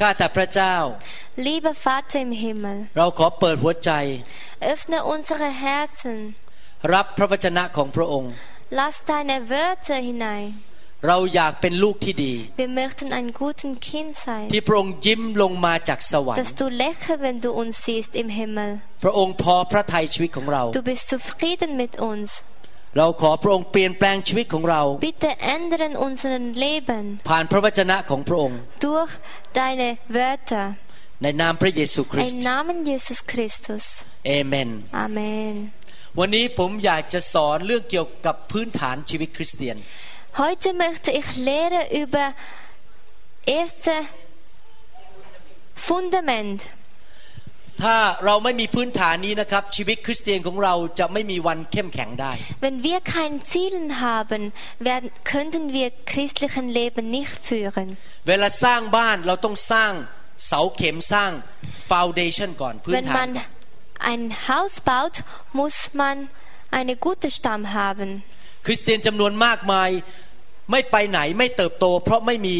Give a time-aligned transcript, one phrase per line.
[0.00, 0.74] ข้าแต่พระเจ้า
[1.46, 3.90] Lieber Vater im Himmel, เราขอเปิดหัวใจ
[4.72, 6.18] öffne unsere Herzen,
[6.92, 8.30] รับพระวจนะของพระองค์
[8.78, 10.46] lass deine Wörter hinein.
[11.08, 17.74] เราอยากเป็นลูกที่ดี Wir möchten ein guten Kind sein, ที่พระองค์ยิ้มลงมาจากสวรร dass ค์ du lächelst, wenn du uns
[17.84, 18.70] siehst im Himmel.
[19.04, 22.28] พระองค์พอพระทัยชีวิตของเรา Du bist zufrieden mit uns.
[22.98, 29.12] เราขอพระองค์เปลี่ยนแปลงชีวิตของเรา Bitte ändern unseren Leben ผ่านพระวจนะของพระองค์ durch
[29.60, 30.66] deine Wörter.
[31.22, 33.84] ในนามพระเยซูคริส Im ต์ Namen Jesus Christus.
[34.26, 34.70] เอเมน
[35.04, 35.54] Amen.
[36.18, 39.76] วันนี้ผมอยากจะสอนเรื่องเกี่ยวกับพื้นฐานชีวิตคริสเตียน
[40.42, 42.24] Heute möchte ich lehren über
[43.58, 43.94] erste
[45.88, 46.58] Fundament.
[47.84, 52.32] ถ้าเราไม่มีพื้นฐานนี้นะครับชีวิตคริสเตียนของเราจะไม่มีวันเข้มแข็งได้
[52.64, 54.42] Wenn wir kein Zielen haben,
[54.88, 57.88] werden, könnten wir christlichen Leben nicht führen.
[58.28, 59.92] เวลาสร้างบ้านเราต้องสร้าง
[60.46, 61.30] เสาเข็มสร้าง
[61.90, 63.58] ฟาวเดชันก่อนพื้น Wenn ฐาน man ก่อน
[64.12, 65.16] ein Haus baut,
[65.60, 66.16] muss man
[66.78, 68.08] eine gute Stamm haben.
[68.66, 69.90] คริสเตียนจำนวนมากมาย
[70.70, 72.56] ไม่ไปไหนไม่เติบโต เพราะไม่มี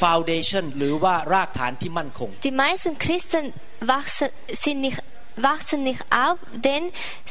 [0.00, 3.44] ฟาวเดชันหรือว่ารากฐานที่มั่นคง Die meisten Christen
[3.92, 4.28] wachsen,
[4.62, 5.00] sind nicht,
[5.48, 6.82] wachsen nicht auf, denn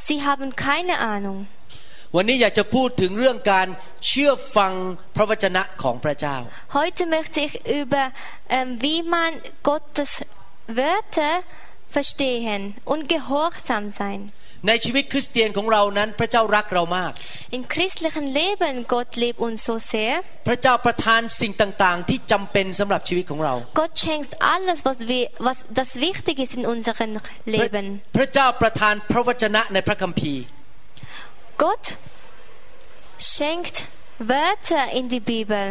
[0.06, 1.40] sie haben keine Ahnung.
[2.16, 3.68] วันนี้อยากจะพูดถึงเรื่องการ
[4.08, 4.74] เชื่อฟัง
[5.16, 6.36] พระวจนะของพระเจ้า
[6.80, 8.04] Heute möchte ich über,
[8.56, 9.32] ähm, wie man
[9.72, 10.12] Gottes
[10.80, 11.34] Wörter
[11.96, 14.22] verstehen und gehorsam sein.
[14.69, 17.13] ในชีวิตคริสเตียนของเรานั้นพระเจ้ารักเรามาก
[17.57, 20.15] Im christlichen Leben, Gott liebt uns so sehr.
[20.49, 27.87] พระเจ้าประทานสิ่งต่างๆ ที่จำเป็นสำหรับชีวิตของเรา Gott schenkt alles, was, wir, was das wichtig ist in unserem พระ Leben.
[28.17, 30.43] พระเจ้าประทานพระวจนะในพระคัมภีร์
[31.63, 31.85] Gott
[33.35, 33.77] schenkt
[34.33, 35.67] Wörter in die Bibel.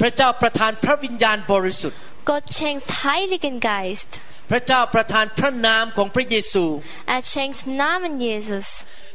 [0.00, 1.98] พระเจ้าประทานพระวิญญาณบริสุทธิ์
[2.30, 4.10] Gott schenkt Heiligen Geist.
[4.50, 6.64] พระเจ้าประทานพระนามของพระเยซู
[7.14, 8.66] Er schenkt Namen Jesus.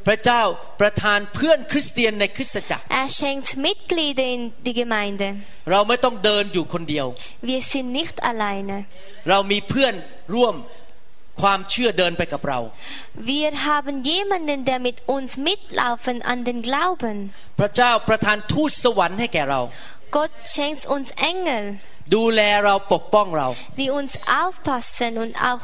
[0.07, 0.41] พระเจ้า
[0.81, 5.27] ประทานเพื่อนคริสเตียนในคริสตจักร Er schenkt Mitglieder in die Gemeinde.
[5.71, 7.05] เราไม่ต้องเดินอยู่คนเดียว
[7.49, 8.75] Wir sind nicht alleine.
[9.29, 9.93] เรามีเพื่อน
[10.35, 10.55] ร่วม
[11.41, 12.59] ความเชื่อเดินไปกับเรา
[13.33, 17.17] Wir haben jemanden, der mit uns mitlaufen an den Glauben.
[17.59, 19.61] พระเจ้าประทานทูตสวรรค์ให้แก่เรา
[20.16, 21.64] Gott schenkt uns Engel,
[22.14, 23.48] ดูแลเราปกป้องเรา
[23.80, 24.12] die uns
[24.42, 25.62] aufpassen und auch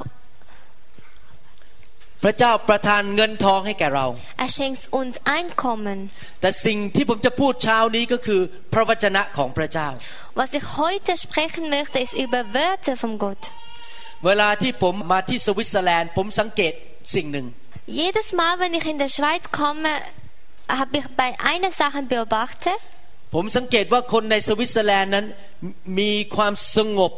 [2.23, 4.07] พระเจ้าประทานเงินทองให้แก่เรา
[4.45, 5.99] er schenkt uns Einkommen.
[6.41, 8.41] แต่สิ่งที่ผมจะพูดเช้านี้ก็คือ
[8.73, 9.89] พระวจนะของพระเจ้า
[10.41, 13.43] Was ich heute sprechen möchte, ist über Wörter von Gott.
[14.27, 16.73] เวลาที่ผมมาที่สวิตเซอร์แลนด์ ผมสังเกต
[17.15, 17.47] สิ่งหนึ่ง
[18.03, 19.91] Jedes Mal, wenn ich in der Schweiz komme,
[20.81, 22.81] habe ich bei einer Sache beobachtet.
[23.34, 25.26] ผมสังเกตว่าคนในสวิตเซอร์แลนด์นั้น
[26.00, 27.12] มีความสงบ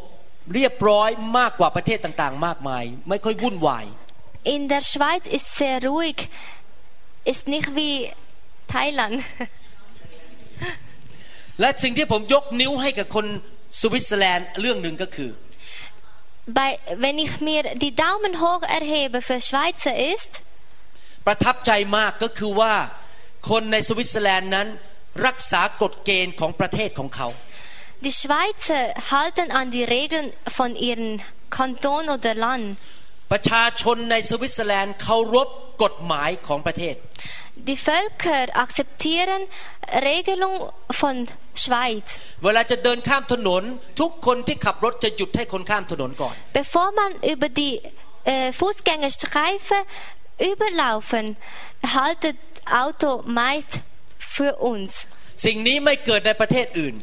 [0.54, 3.86] เรียบร้อยมากกว่าประเทศต่างๆ มากมาย ไม่ค่อยวุ่นวาย
[4.56, 6.18] In der Schweiz ist sehr ruhig,
[7.32, 7.96] ist nicht wie
[8.76, 9.16] Thailand.
[11.60, 13.26] และสิ่งที่ผมยกนิ้วให้กับคน
[13.82, 15.32] สวิตเซอร์แลนด์เรื่องหนึ่งก็คือ
[16.58, 16.70] Bei,
[17.04, 20.32] wenn ich mir die Daumen hoch erhebe für Schweizer ist,
[21.26, 22.74] ประทับใจมากก็คือว่า
[23.50, 24.68] คนในสวิตเซอร์แลนด์นั้น
[25.27, 27.29] รักษากฎเกณฑ์ของประเทศของเขา
[28.01, 31.21] die Schweizer halten an die Regeln von ihrem
[31.51, 32.67] Kanton oder Land.
[33.33, 35.49] ประชาชนในสวิตเซอร์แลนด์เคารพ
[35.83, 36.95] กฎหมายของประเทศ
[37.69, 39.43] Die Völker akzeptieren
[40.09, 40.57] Regelung
[41.01, 41.17] von
[41.63, 42.07] Schweiz.
[42.45, 43.63] เวลาจะเดินข้ามถนน
[44.01, 47.75] ทุกคนที่ขับรถจะหยุดให้คนข้ามถนนก่อน Bevor man über die
[48.33, 49.79] äh, Fußgängerstreife
[50.51, 51.25] überlaufen,
[51.97, 52.39] haltet
[52.83, 53.11] Auto
[53.41, 53.73] meist
[54.35, 54.91] für uns.
[55.47, 56.95] สิ่งนี้ไม่เกิดในประเทศอื่น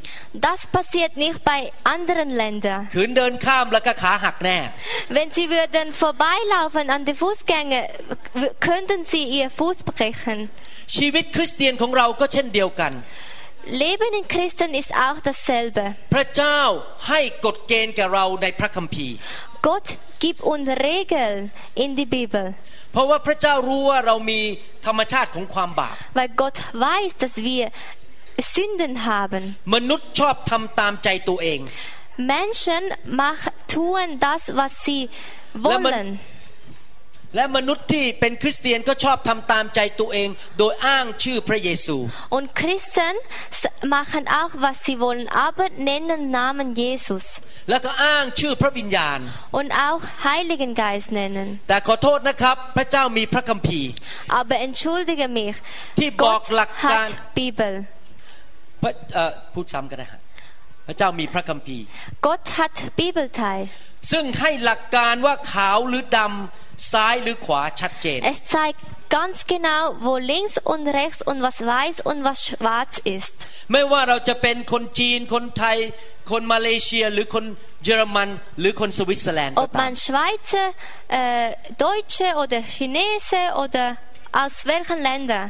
[0.47, 1.59] Das passiert nicht bei
[1.95, 2.81] anderen Ländern.
[2.95, 4.59] ขืนเดินข้ามแล้วก็ขาหักแน่
[5.15, 7.83] Wenn sie würden vorbeilaufen an die Fußgänger,
[8.41, 10.37] w- könnten sie ihr Fuß brechen.
[10.97, 12.93] ชีวิตคริสเตียนของเราก็เช่นเดียวกัน
[13.83, 15.83] Leben in Christen ist auch dasselbe.
[16.13, 16.59] พระเจ้า
[17.07, 19.15] ให้กฎเกณฑ์แก่เราในพระคัมภีร์
[19.67, 19.87] Gott
[20.23, 21.37] gibt uns Regeln
[21.83, 22.45] in die Bibel,
[22.93, 24.39] เพราะว่าพระเจ้ารู้ว่าเรามี
[24.85, 26.57] ธรรมชาติของความบาป weil Gott
[26.87, 27.63] weiß, dass wir
[28.55, 29.43] Sünden haben.
[29.75, 31.59] มนุษย์ชอบทำตามใจตัวเอง
[32.35, 32.83] Menschen
[33.21, 33.41] mach,
[33.73, 35.01] tun das, was sie
[35.63, 36.09] Wenn man- wollen.
[37.36, 40.28] และมนุษย์ที่เป็นคริสเตียนก็ชอบทำตามใจตัวเอง
[40.58, 41.96] โดยอ้างชื่อพระเยซู
[42.36, 43.14] Und Christen
[43.60, 47.24] s- machen auch, was sie wollen, aber nennen Namen Jesus.
[47.70, 49.18] แล้วก็อ้างชื่อพระวิญญาณ
[49.60, 51.48] Und auch Heiligen Geist nennen.
[51.68, 53.90] แต่ขอโทษนะครับพระเจ้ามีพระคัมภีร์
[54.40, 55.56] Aber entschuldige mich,
[55.98, 57.72] ที่บอก Gott หลักการ hat Bibel.
[58.82, 60.20] พระเอ่อพูดซ้ำก็ได้ฮะ
[60.86, 61.84] พระเจ้ามีพระคัมภีร์
[62.26, 63.62] Gott hat Bibelteil.
[64.11, 68.81] ซึ่งให้หลักการว่าขาวหรือดำซ้ายหรือขวาชัดเจน Es zeigt
[69.17, 73.35] ganz genau, wo links und rechts und was weiß und was schwarz ist.
[73.71, 75.77] ไม่ว่าเราจะเป็นคนจีน คนไทย
[76.31, 77.45] คนมาเลเซีย หรือคน
[77.83, 78.29] เยอรมัน
[78.59, 80.67] หรือคนสวิตเซอร์แลนด์ก็ Ob ตาม man Schweizer,
[81.19, 81.49] äh,
[81.85, 83.85] Deutsche oder Chinese oder
[84.41, 85.47] aus welchen Ländern.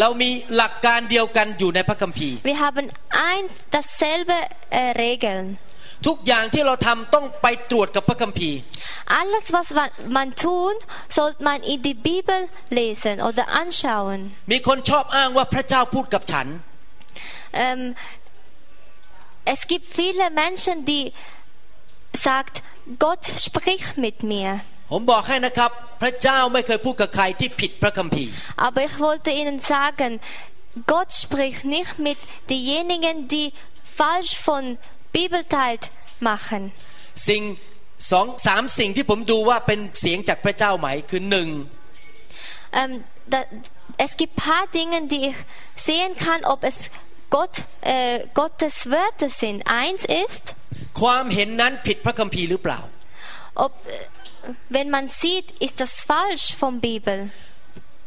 [0.00, 2.86] เรามีหลักการเดียวกันอยู่ในพระคัมภีร์ Wir haben
[3.30, 3.44] ein
[3.76, 4.36] dasselbe
[4.78, 5.46] äh, Regeln.
[6.06, 8.58] ทุกอย่างที่เราทำต้องไปตรวจกับพระคัมภีร์
[9.20, 10.74] Alles, was man, man tun,
[11.16, 12.40] sollte man in die Bibel
[12.78, 14.20] lesen oder anschauen.
[14.52, 16.46] มีคนชอบอ้างว่าพระเจ้าพูดกับฉัน
[17.64, 17.82] Ähm,
[19.54, 21.12] es gibt viele Menschen, die
[22.26, 22.54] sagt,
[23.04, 24.50] Gott spricht mit mir.
[24.92, 25.70] ผมบอกให้นะครับ
[26.02, 28.30] พระเจ้าไม่เคยพูดกับใครที่ผิดพระคัมภีร์
[28.66, 30.10] Aber ich wollte Ihnen sagen,
[30.92, 32.18] Gott spricht nicht mit
[32.50, 33.46] denjenigen, die
[33.98, 34.64] falsch von
[35.15, 35.79] Bibelteil
[36.29, 36.63] machen.
[37.27, 37.43] สิ่ง
[38.11, 41.49] สองสามสิ่งที่ผมดูว่าเป็นเสียงจากพระเจ้าไหมคือหนึ่ง
[42.79, 42.91] Ähm,
[43.33, 43.39] da,
[44.05, 45.35] es gibt paar Dinge, die ich
[45.87, 46.77] sehen kann, ob es
[47.29, 49.57] Gott, äh, Gottes Wörter sind.
[49.83, 50.45] Eins ist,
[51.01, 52.79] ความเห็นนั้นผิดพระคัมภีร์หรือเปล่า
[53.65, 57.17] ob, äh, wenn man sieht, ist das falsch vom Bibel.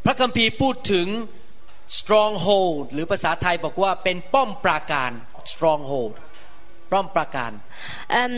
[0.07, 1.07] พระคัมภีร์พูดถึง
[1.99, 5.11] stronghold หรือภาษาไทยบอกว่าเป็นป้อมปราการ
[5.53, 6.13] stronghold
[6.93, 7.53] ป้อมปราการ
[8.21, 8.35] Ähm,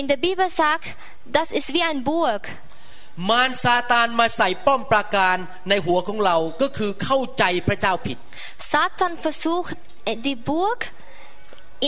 [0.00, 0.86] in der Bibel sagt,
[1.38, 2.42] das ist wie ein Burg.
[3.30, 5.36] มารซาตานมาใส่ป้อมปราการ
[5.68, 8.18] ในหัวของเราก็คือเข้าใจพระเจ้าผิด
[8.72, 9.76] Satan versucht,
[10.10, 10.80] äh, die Burg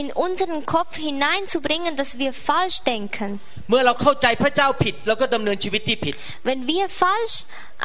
[0.00, 3.30] in unseren Kopf hineinzubringen, dass wir falsch denken.
[3.68, 6.14] เมื่อเราเข้าใจพระเจ้าผิดเราก็ดำเนินชีวิตที่ผิด
[6.48, 7.36] Wenn wir falsch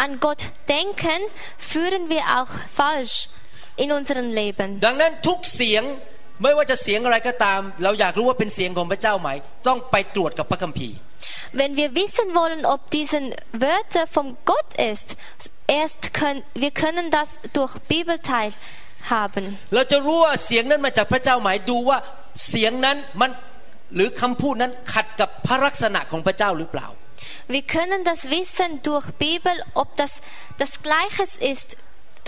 [0.04, 0.42] an Gott
[0.76, 1.20] denken,
[1.72, 3.16] führen wir auch falsch
[3.84, 4.68] in unserem Leben.
[4.86, 5.84] ดังนั้นทุกเสียง
[6.42, 9.30] ไม่ว่าจะเสียงอะไรก็ตาม เราอยากรู้ว่าเป็นเสียงของพระเจ้าไหม
[9.68, 10.98] ต้องไปตรวจกับพระคัมภีร์
[11.60, 13.20] Wenn wir wissen wollen, ob diese
[13.66, 15.08] Wörter von Gott ist,
[15.80, 18.50] erst können wir können das durch Bibelteil
[19.14, 19.44] haben.
[19.74, 21.98] เราจะรู้ว่าเสียงนั้นมาจากพระเจ้าไหมดูว่า
[22.48, 23.32] เสียงนั้นมัน
[23.96, 26.88] หรือคำพูดนั้นขัดกับพระลักษณะของพระเจ้าหรือเปล่า
[27.56, 30.14] Wir können das wissen durch Bibel, ob das
[30.62, 31.70] das Gleiche ist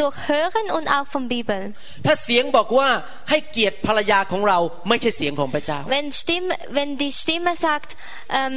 [0.01, 1.61] durch Hören und auch von Bibel.
[2.07, 2.89] ถ้าเสียงบอกว่า
[3.31, 4.59] ให้เกียรติภรรยาของเรา
[4.89, 7.91] ไม่ใช่เสียงของพระเจ้า Wenn, Stimme, wenn die Stimme sagt,
[8.39, 8.55] ähm,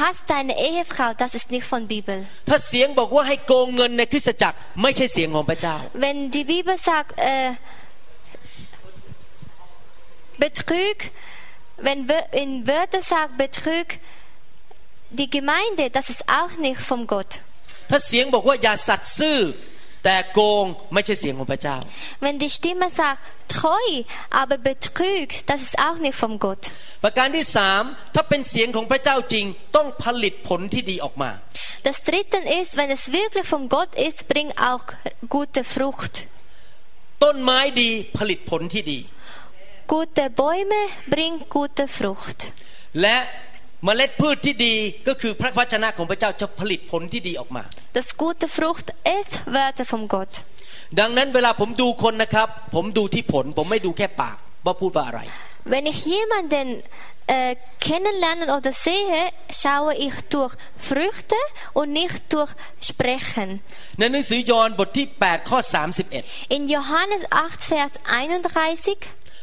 [0.00, 2.18] hast deine Ehefrau, das ist nicht von Bibel.
[2.50, 7.50] ถ้าเสียงบอกว่าให้โกงเงินในคริสตจักรไม่ใช่เสียงของพระเจ้า Wenn die Bibel sagt, äh,
[10.38, 10.96] Betrug,
[11.78, 13.86] wenn Wö- in Wörter sagt Betrug,
[15.10, 17.32] die Gemeinde, das ist auch nicht von Gott.
[17.90, 19.38] ถ้าเสียงบอกว่าอย่าสัตย์ซื่อ
[20.04, 20.64] แต่โกง
[20.94, 21.76] ไม่ใช่เสียงของพระเจ้า
[22.24, 23.22] Wenn die Stimme sagt
[23.56, 23.86] treu,
[24.40, 26.62] aber Betrug, das ist auch nicht von Gott.
[27.04, 27.82] ประการที่สาม
[28.14, 29.44] ถ้าเป็นเสียงของพระเจ้าจริง
[29.76, 31.30] ต้องผลิตผลที่ดีออกมา
[31.88, 34.84] Das dritte ist, wenn es wirklich von Gott ist, bringt auch
[35.36, 36.14] gute Frucht.
[37.24, 39.00] ต้นไม้ดีผลิตผลที่ดี
[39.94, 40.80] Gute Bäume
[41.12, 42.38] bringen gute Frucht.
[43.00, 43.16] และ
[43.85, 44.73] เมล็ดพืชที่ดี
[45.07, 47.63] ก็คือพระวจนะของพระเจ้าจะผลิตผลที่ดีออกมา
[47.97, 50.33] Das gute Frucht ist Wörter von Gott.
[50.99, 55.21] ดังนั้นเวลาผมดูคนนะครับ ผมดูที่ผล ผมไม่ดูแค่ปากว่าพูดว่าอะไร
[55.73, 56.67] Wenn ich jemanden
[57.35, 57.55] äh,
[57.87, 59.21] kennenlernen oder sehe,
[59.61, 60.53] schaue ich durch
[60.89, 61.39] Früchte
[61.79, 62.51] und nicht durch
[62.89, 63.49] Sprechen.
[63.99, 65.59] ในหนังสือยอห์นบทที่8ข้อ
[66.07, 68.99] 31 In Johannes 8, Vers 31,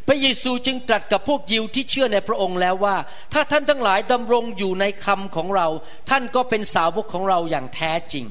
[0.09, 2.97] พระเยซูจึงตรัสกับพวกยิวที่เชื่อในพระองค์แล้วว่า
[3.33, 5.67] ถ้าท่านทั้งหลายดำรงอยู่ในคำของเรา
[6.11, 8.27] ท่านก็เป็นสาวกของเราอย่างแท้จริง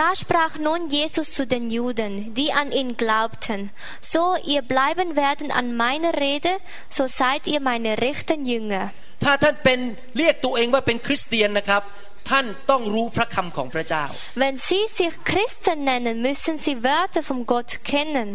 [0.00, 3.60] Da sprach nun Jesus zu den Juden, die an ihn glaubten,
[4.00, 4.22] so
[4.54, 6.52] ihr bleiben werden an meiner Rede,
[6.96, 8.84] so seid ihr meine rechten Jünger.
[9.24, 9.78] ถ้าท่านเป็น
[10.18, 11.82] เรียกตัวเองว่าเป็นคริสเตียนนะครับ
[12.30, 14.04] ท่านต้องรู้พระคำของพระเจ้า
[14.42, 18.28] Wenn sie sich Christen nennen, müssen sie Wörter von Gott kennen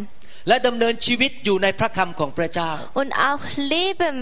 [0.48, 2.70] และดำเนินชีวิตอยู่ในพระคำของพระเจ้า
[3.02, 3.44] und auch
[3.76, 4.16] Leben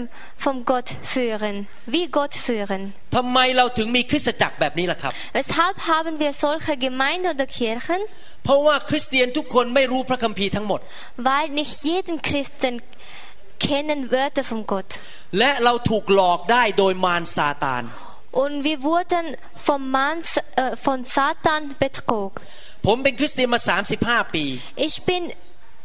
[0.45, 1.55] von Gott führen,
[1.93, 2.81] wie Gott führen.
[3.15, 8.01] ทำไมเราถึงมีคริสตจักรแบบนี้ล่ะครับ Weshalb haben wir solche Gemeinden oder Kirchen?
[8.45, 10.79] เพราะว่าคริสเตียนทุกคนไม่รู้พระคัมภีร์ทั้งหมด
[11.27, 12.73] Weil nicht jeden Christen
[13.67, 14.89] kennen Wörter von Gott.
[15.39, 17.83] และเราถูกหลอกได้โดยมารซาตาน
[18.43, 19.25] Und wir wurden
[19.67, 20.17] vom Mann,
[20.63, 22.41] äh, von Satan betrogen.
[22.87, 23.59] ผมเป็นคริสเตียนมา
[24.27, 24.45] 35 ปี
[24.87, 25.23] Ich bin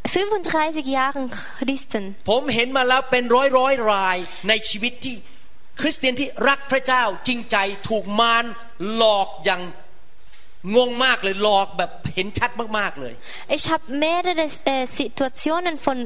[0.08, 1.22] 35 Jahre
[1.60, 2.04] Christen.
[2.30, 5.16] ผมเห็นมาแล้วเป็นร้อยร้อยรายในชีวิตที่
[5.80, 7.58] คริสเตียนที่รักพระเจ้าจริงใจ
[7.90, 8.46] ถูกมาร
[8.96, 9.62] หลอกอย่าง
[10.76, 13.14] งงมากเลยหลอกแบบเห็นชัดมากๆเลย
[13.58, 15.98] Ich habe mehrere äh, Situationen von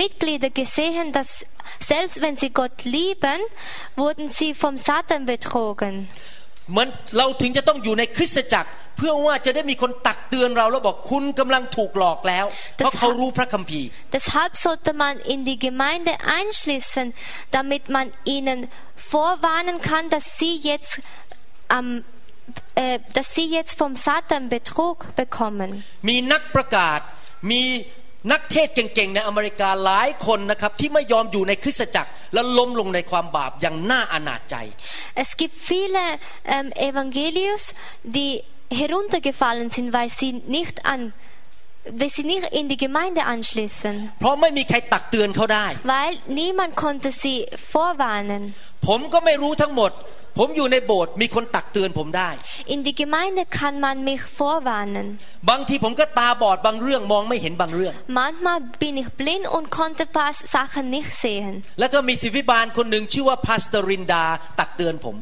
[0.00, 1.30] Mitgliedern gesehen, dass
[1.92, 3.40] selbst wenn sie Gott lieben,
[4.02, 5.94] wurden sie vom Satan betrogen.
[6.71, 17.05] เหมือนเราถึงจะต้องอยู่ในคริสตจักร เพื่อว่าจะได้มีคนตักเตือนเราแล้วบอกคุณกำลังถูกหลอกแล้วเพราะเขารู้พระคัมภีร์ Deshalb sollte man in die Gemeinde einschließen,
[17.57, 18.05] damit man
[18.35, 18.59] ihnen
[19.13, 20.93] vorwarnen kann, dass sie jetzt
[21.77, 21.87] am
[22.75, 25.69] äh, dass sie jetzt vom Satan Betrug bekommen.
[26.09, 26.99] มีนักประกาศ
[27.51, 27.61] มี
[28.31, 34.56] นักเทศเก่งๆในอเมริกาหลายคนนะครับที่ไม่ยอมอยู่ในคริสตจักร และล้มลงในความบาปอย่างน่าอนาจใจ
[35.22, 36.02] Es gibt viele
[36.54, 37.64] ähm, Evangelius,
[38.16, 38.32] die
[38.80, 41.00] heruntergefallen sind, weil sie nicht an
[42.00, 47.36] weil sie nicht in die Gemeinde anschließen, เพราะไม่มีใครตักเตือนเขาได้ weil niemand konnte sie
[47.74, 48.42] vorwarnen.
[48.87, 49.93] ผมก็ไม่รู้ทั้งหมด
[50.39, 52.29] ผมอยู่ในโบสถ์มีคนตักเตือนผมได้
[52.73, 55.07] In die Gemeinde kann man mich vorwarnen.
[55.49, 61.53] บางทีผมก็ตาบอดบางเรื่องมองไม่เห็นบางเรื่อง Manchmal bin ich blind und konnte ein paar Sachen nicht sehen.
[61.79, 64.23] แล้วก็มีศิษย์วิบาลคนหนึ่งชื่อว่าพาสเตอรินดา
[64.59, 65.15] ตักเตือนผม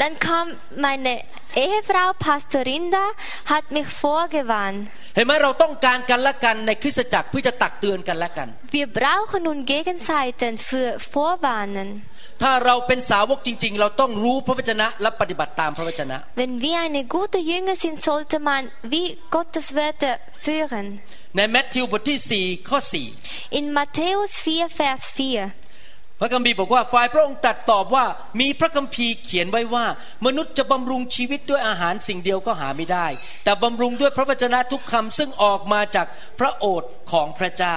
[0.00, 0.44] Dann kam
[0.84, 1.12] meine
[1.64, 3.04] Ehefrau Pastorinda,
[3.52, 4.80] hat mich vorgewarnt.
[5.16, 8.48] เห็นไหมเราต้องการกันและกันในคริสตจักรเพื่อจะตักเตือนกันและกัน
[8.78, 11.88] Wir brauchen nun Gegenseiten für Vorwarnen.
[12.42, 18.62] ถ้าเราเป็นสาวกจริง ๆ เราต้องรู้พระวจนะและปฏิบัติตามพระวจนะ Wenn wir eine gute Jünger sind, sollte man
[18.92, 20.86] wie Gottes Wörter führen.
[21.36, 22.78] ในแมทธิวบทที่4ข้อ
[23.58, 25.20] In Matthäus 4, Vers 4.
[25.54, 25.60] 4
[26.20, 28.04] พระคัมภีร์บอกว่าฝ่ายพระองค์ตรัดตอบว่า
[28.40, 29.84] มีพระคัมภีร์เขียนไว้ว่า
[30.26, 33.06] มนุษย์จะบำรุงชีวิตด้วยอาหารสิ่งเดียวก็หาไม่ได้
[33.44, 36.06] แต่บำรุงด้วยพระวจนะทุกคำซึ่งออกมาจาก
[36.38, 37.76] พระโอษฐ์ของพระเจ้า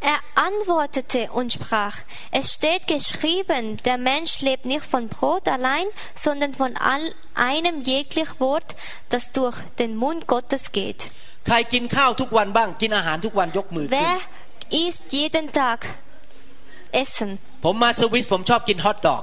[0.00, 1.96] Er antwortete und sprach,
[2.32, 5.86] es steht geschrieben, der Mensch lebt nicht von Brot allein,
[6.16, 8.74] sondern von all einem jeglich Wort,
[9.10, 11.00] das durch den Mund Gottes geht.
[11.46, 14.18] ใครกินข้าวทุกวันบ้าง กินอาหารทุกวันยกมือขึ้น Wer
[14.84, 15.78] isst jeden Tag
[17.02, 17.30] Essen?
[17.64, 19.22] ผมมาสวิสผมชอบกินฮอทดอก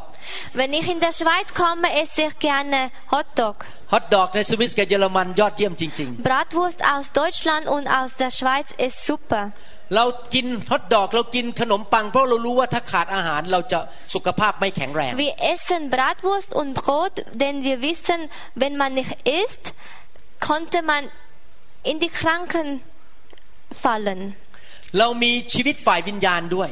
[0.59, 2.79] Wenn ich in der Schweiz komme, esse ich gerne
[3.13, 3.55] Hotdog.
[3.93, 9.43] ฮอทดอกในสวิสกับเยอรมันยอดเยี่ยมจริง Bratwurst aus Deutschland und aus der Schweiz ist super.
[9.84, 13.78] ๆเรากินฮอทดอกเรากินขนมปังเพราะเรารู้ว่าถ้าขาดอาหารเราจะ
[14.14, 18.18] สุขภาพไม่แข็งแรง Wir essen Bratwurst und Brot, denn wir wissen,
[18.62, 19.12] wenn man nicht
[19.42, 19.64] isst,
[20.48, 21.02] konnte man
[21.90, 22.66] in die Kranken
[23.84, 24.20] fallen.
[24.98, 26.68] เรามีชีวิตฝ่ายวิญญาณด้วย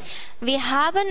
[0.50, 1.08] Wir haben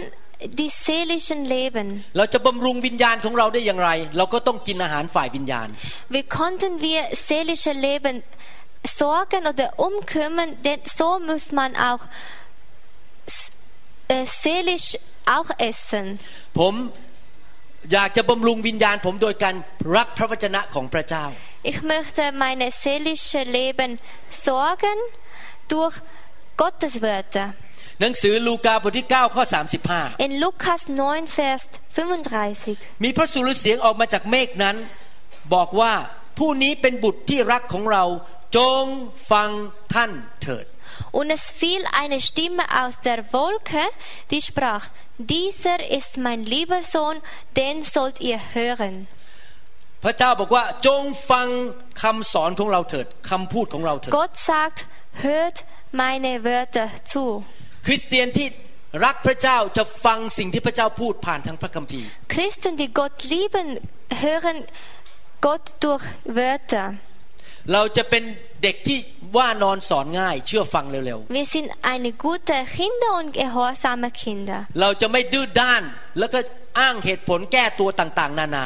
[0.61, 1.87] die seelischen Leben.
[2.17, 5.67] เราจะบำรุงวิญญาณของเราได้อย่างไร เราก็ต้องกินอาหารฝ่ายวิญญาณ
[6.15, 8.15] Wie konnten wir seelische Leben
[9.00, 12.02] sorgen oder umkümmern, denn so muss man auch
[13.26, 13.50] s-
[14.08, 14.88] äh, seelisch
[15.36, 16.06] auch essen.
[16.58, 16.74] ผม
[17.92, 19.54] อยากจะบำรุงวิญญาณผมโดยการ
[19.96, 21.24] รักพระวจนะของพระเจ้า
[21.72, 23.90] Ich möchte meine seelische Leben
[24.46, 24.98] sorgen
[25.72, 25.96] durch
[26.62, 27.46] Gottes Wörter.
[28.00, 29.42] หนังสือลูกาบทที่ 9 ข้อ
[29.84, 31.62] 35 In Lukas 9, Vers
[31.96, 33.04] 35.
[33.04, 34.76] มีพระสุรเสียงออกมาจากเมฆนั้น
[35.54, 35.92] บอกว่า
[36.38, 38.04] ผู้นี้เป็นบุตรที่รักของเรา
[38.56, 38.84] จง
[39.30, 39.50] ฟัง
[39.94, 40.66] ท่านเถิด
[41.18, 43.84] Und es fiel eine Stimme aus der Wolke,
[44.30, 44.84] die sprach,
[45.18, 47.16] dieser ist mein lieber Sohn,
[47.56, 48.94] den sollt ihr hören.
[50.04, 51.48] พระเจ้าบอกว่าจงฟัง
[52.02, 54.78] คำสอนของเราเถิดคำพูดของเราเถิด Gott sagt,
[55.26, 55.56] hört
[56.02, 57.24] meine Wörter zu.
[57.86, 58.46] คริสเตียนที่
[59.04, 63.66] รักพระเจ้าจะฟังสิ่งที่พระเจ้าพูดผ่านทางพระคัมภีร์ Christen, die Gott lieben,
[64.24, 64.58] hören
[65.46, 66.04] Gott durch
[66.38, 66.86] Wörter.
[67.73, 68.23] เราจะเป็น
[68.63, 68.97] เด็กที่
[69.37, 74.59] ว่านอนสอนง่าย เชื่อฟังเร็ว Wir sind eine gute Kinder und gehorsame Kinder.
[74.69, 75.83] ๆเราจะไม่ดื้อด้าน
[76.19, 76.39] แล้วก็
[76.79, 78.65] อ้างเหตุผลแก้ตัวต่างๆ นานา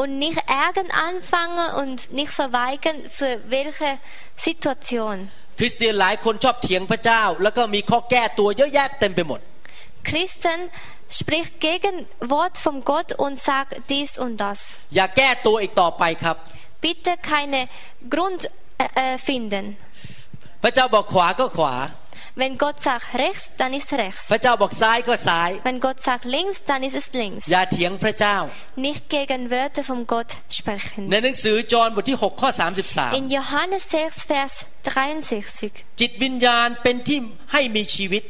[0.00, 3.90] Und nicht Ärgern anfangen und nicht verweigern für welche
[4.46, 5.16] Situation.
[5.58, 9.40] คริสเตียนหลายคนชอบเถียงพระเจ้า แล้วก็มีข้อแก้ตัวเยอะแยะเต็มไปหมด
[10.08, 10.60] Christen
[11.20, 11.94] spricht gegen
[12.34, 14.58] Wort von Gott und sagt dies und das.
[14.94, 16.36] อย่าแก้ตัวอีกต่อไปครับ
[16.84, 17.60] Bitte keine
[18.14, 18.40] Grund
[18.78, 19.64] äh, äh, finden.
[20.62, 21.74] พระเจ้าบอกขวาก็ขวา
[22.34, 24.24] Wenn Gott sagt rechts, dann ist rechts.
[24.32, 27.42] พระเจ้าบอกซ้ายก็ซ้าย Wenn Gott sagt links, dann ist es links.
[27.52, 28.36] อย่าเถียงพระเจ้า
[28.86, 31.02] Nicht gegen Wörter von Gott sprechen.
[31.10, 32.50] ในหนังสือจอห์นบทที่6ข้อ
[33.20, 35.72] In Johannes 6, Vers 63.
[35.92, 37.18] 33จิตวิญญาณเป็นที่
[37.52, 38.22] ให้มีชีวิต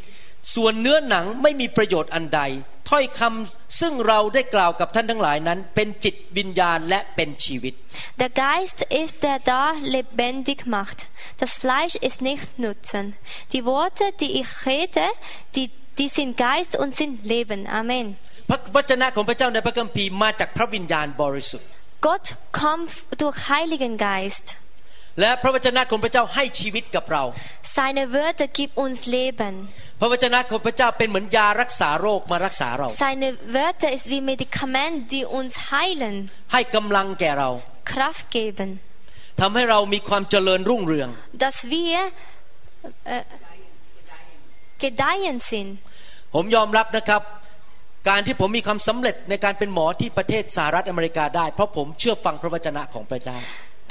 [0.55, 2.41] ส่วนเนื้อหนังไม่มีประโยชน์อันใด
[2.72, 7.75] ท ถ้อยคำซึ่งเราได้กล่าวกับท่านทั้งหลายนั้น เป็นจิตวิญญาณและเป็นชีวิต
[8.23, 9.63] Der Geist ist der da
[9.97, 10.99] lebendig macht.
[11.43, 13.05] Das Fleisch ist nicht Nutzen.
[13.53, 15.05] Die Worte, die ich rede,
[15.57, 15.67] die,
[15.99, 17.61] die sind Geist und sind Leben.
[17.81, 18.07] Amen.
[18.51, 21.69] พระวจนะของพระเจ้าในพระคัมภีร์มาจากพระวิญญาณบริสุทธิ์
[22.09, 22.27] Gott
[22.63, 24.47] kommt durch Heiligen Geist.
[25.21, 27.23] และพระวจนะของพระเจ้าให้ชีวิตกับเรา
[27.77, 29.55] Seine Wörter gibt uns Leben.
[30.01, 36.17] พระวจนะของพระเจ้าเป็นเหมือนยารักษาโรคมารักษาเรา Seine Wörter ist wie Medikament, die uns heilen,
[36.53, 37.51] ให้กำลังแก่เรา
[37.93, 38.71] Kraft geben,
[39.41, 41.09] ทำให้เรามีความเจริญรุ่งเรือง
[41.45, 41.99] dass wir
[43.15, 43.23] äh,
[44.85, 45.71] gedeihen sind.
[46.35, 47.23] ผมยอมรับนะครับ
[48.09, 53.37] การที่ผมมีความสำเร็จในการเป็นหมอที่ประเทศสหรัฐอเมริกาได้ เพราะผมเชื่อฟังพระวจนะของพระเจ้า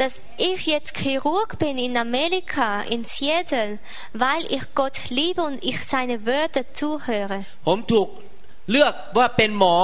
[0.03, 0.15] Dass
[0.51, 3.79] ich jetzt Chirurg bin in Amerika, in Seattle,
[4.13, 7.39] weil ich Gott liebe und ich seine Wörter zuhöre.
[7.69, 8.09] ผมถูก
[8.71, 9.77] เลือกว่าเป็นหมอ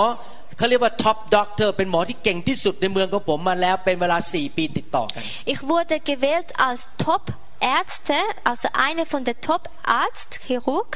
[0.57, 5.23] เขาเรียกว่าท็อปด็อกเตอร์เป็นหมอที่เก่งที่สุดในเมืองของผมมาแล้วเป็นเวลา 4 ปีติดต่อกัน
[5.53, 8.19] Ich wurde gewählt als Top-Ärzte,
[8.51, 10.91] also einer von der Top-Arzt-Chirurg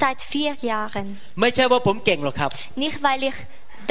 [0.00, 1.06] seit vier Jahren.
[1.40, 2.50] ไม่ใช่ว่าผมเก่งหรอกครับ
[2.82, 3.36] Nicht, weil ich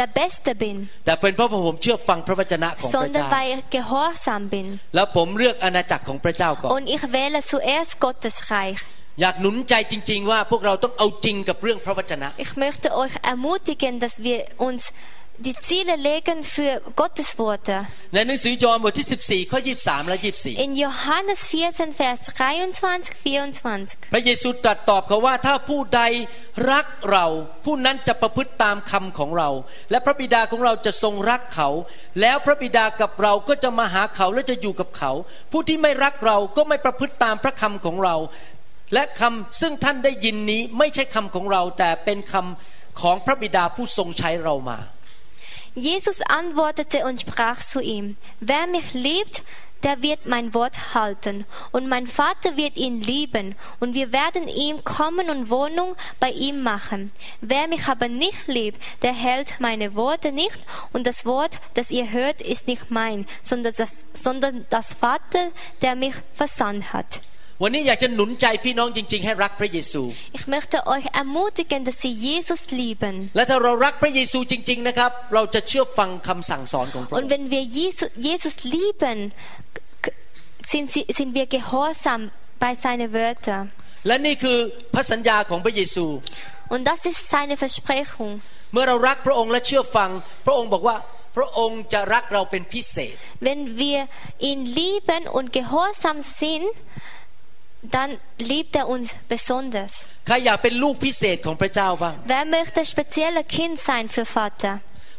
[0.00, 4.66] der Beste bin, แต่เป็นเพราะผมเชื่อฟังพระวจนะของพระ sondern เจ้า weil ich gehorsam bin.
[4.94, 8.80] แล้วผมเลือกอาณาจักรของพระเจ้าก่อน Und ich wähle zuerst Gottes Reich.
[9.20, 14.82] อยากหนุนใจจริง ๆ ว่าพวกเราต้องเอาจริงกับเรื่องพระวจนะ Ich möchte euch ermutigen, dass wir uns
[15.38, 17.86] die Ziele legen für Gottes Worte.
[18.14, 24.12] ในหนังสือยอห์นบทที่ 14 ข้อ 23 และ 24 In Johannes 14, Vers 23, 24.
[24.12, 26.02] พระเยซูตรัสตอบเขาว่าถ้าผู้ใด
[26.72, 27.26] รักเรา
[27.64, 29.50] ผู้นั้นจะประพฤติตามคำของเรา
[29.90, 31.68] และพระบิดาของเราจะทรงรักเขา
[32.20, 35.12] แล้วพระบิดากับเราก็จะมาหาเขาและจะอยู่กับเขา
[35.52, 38.16] ผู้ที่ไม่รักเราก็ไม่ประพฤติตามพระคำของเรา
[38.94, 44.78] และคำซึ่งท่านได้ยินนี้ไม่ใช่คำของเรา แต่เป็นคำของพระบิดาผู้ทรงใช้เรามา
[45.74, 49.42] Jesus antwortete und sprach zu ihm, wer mich liebt,
[49.82, 54.84] der wird mein Wort halten, und mein Vater wird ihn lieben, und wir werden ihm
[54.84, 57.10] kommen und Wohnung bei ihm machen.
[57.40, 60.60] Wer mich aber nicht liebt, der hält meine Worte nicht,
[60.92, 65.96] und das Wort, das ihr hört, ist nicht mein, sondern das, sondern das Vater, der
[65.96, 67.20] mich versandt hat.
[67.62, 70.02] วันนี้อยากจะหนุนใจพี่น้องจริง ๆ ให้รักพระเยซู
[70.38, 73.14] Ich möchte euch ermutigen, dass sie Jesus lieben.
[73.36, 79.18] และถ้าเรารักพระเยซูจริง ๆ นะครับ เราจะเชื่อฟังคำสั่งสอนของพระอง Und ค์ wenn wir Jesus, Jesus lieben,
[80.04, 80.12] k-
[80.72, 82.20] sind, sie, sind wir gehorsam
[82.64, 83.64] bei seinen Wörtern.
[84.06, 84.58] และนี่คือ
[84.94, 86.06] พระสัญญาของพระเยซู
[86.74, 88.30] Und das ist seine Versprechung.
[88.72, 90.10] เมื่อเรารักพระองค์และเชื่อฟัง
[90.46, 90.96] พระองค์บอกว่า
[91.36, 93.14] พระองค์จะรักเราเป็นพิเศษ
[93.48, 93.98] Wenn wir
[94.50, 96.68] ihn lieben und gehorsam sind,
[97.95, 98.09] dann
[98.51, 99.91] liebt er uns besonders.
[100.27, 104.73] ใครอยากเป็นลูกพิเศษของพระเจ้าบ้าง Wer möchte ein spezieller Kind sein für Vater?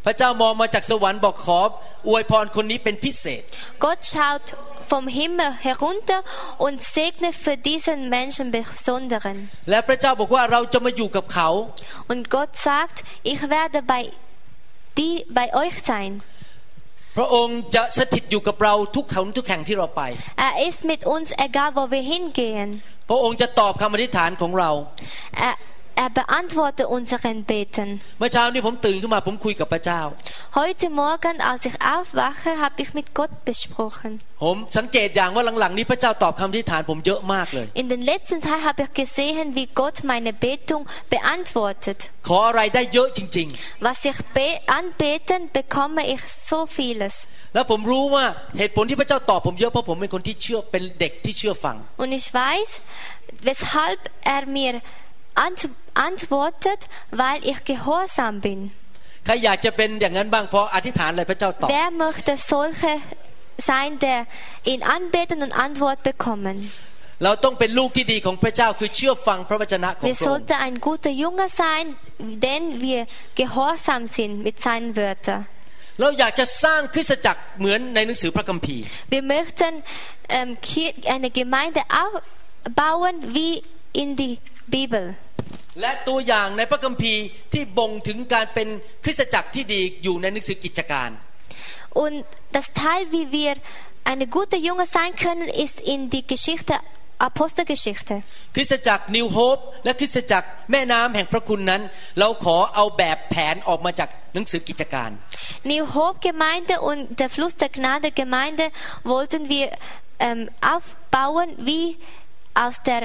[0.07, 1.61] พระเจ้ามองมาจากสวรรค์บอกขอ
[2.09, 3.43] อวยพรคนนี้เป็นพิเศษ
[3.85, 4.47] Gott schaut
[4.93, 6.21] vom Himmel herunter
[6.67, 9.37] und segnet für diesen Menschen Besonderen.
[9.71, 11.49] และพระเจ้าบอกว่าเราจะมาอยู่กับเขา
[12.11, 12.97] Und Gott sagt,
[13.33, 14.03] ich werde bei,
[14.99, 16.13] die, bei euch sein.
[17.18, 20.02] พระองค์จะสถิตอยู่กับเราทุกแห่งทุกแห่งที่เราไป
[20.48, 22.70] Er ist mit uns, egal wo wir hingehen.
[23.10, 24.72] พระองค์จะตอบคำอธิษฐานของเรา
[25.96, 28.02] er beantwortet unseren Beten.
[30.56, 34.22] Heute Morgen, als ich aufwache, habe ich mit Gott besprochen.
[37.74, 42.10] In den letzten Tagen habe ich gesehen, wie Gott meine Betung beantwortet.
[42.26, 47.28] Was ich be anbeten, bekomme ich so vieles.
[51.98, 52.82] Und ich weiß,
[53.42, 54.82] weshalb er mir
[55.45, 55.61] ant
[55.95, 56.81] antwortet,
[57.21, 58.61] weil ich gehorsam bin.
[59.27, 62.93] ใครอยากจะเป็นอย่างนั้นบ้างพออธิษฐานอะไรพระเจ้าตอบ Wer möchte solche
[63.71, 64.19] sein, der
[64.73, 66.57] ihn anbeten und Antwort bekommen?
[67.25, 71.85] เราต้องเป็นลูกที่ดีของพระเจ้าคือเชื่อฟังพระวจนะของ Wir พระองค์ sollten ein guter Junge sein,
[72.47, 73.01] denn wir
[73.41, 75.41] gehorsam sind mit seinen Wörtern.
[76.01, 79.73] เราอยากจะสร้างคริสตจักรเหมือนในหนังสือพระคัมภีร์ Wir möchten
[80.37, 83.53] ähm, Kir- eine Gemeinde aufbauen wie
[84.03, 84.35] in die
[84.75, 85.05] Bibel.
[85.81, 88.69] และตัวอย่างในพระคัมภีร์ที่บ่งถึงการเป็น
[89.05, 91.11] คริสตจักรที่ดีอยู่ในหนังสือกิจการ
[92.05, 92.17] Und
[92.57, 93.55] das Teil, wie wir
[94.13, 96.75] eine gute Junge sein können, ist in die Geschichte,
[97.29, 98.15] Apostelgeschichte.
[98.55, 101.83] คริสตจักรนิวโฮปและคริสตจักรแม่น้ำแห่งพระคุณนั้น
[102.19, 105.11] เราขอเอาแบบแผนออกมาจากหนังสือกิจการ
[105.73, 108.65] New Hope Gemeinde und der Fluss der Gnade Gemeinde
[109.13, 109.67] wollten wir
[110.27, 110.41] ähm,
[110.75, 111.85] aufbauen wie
[112.63, 113.03] aus der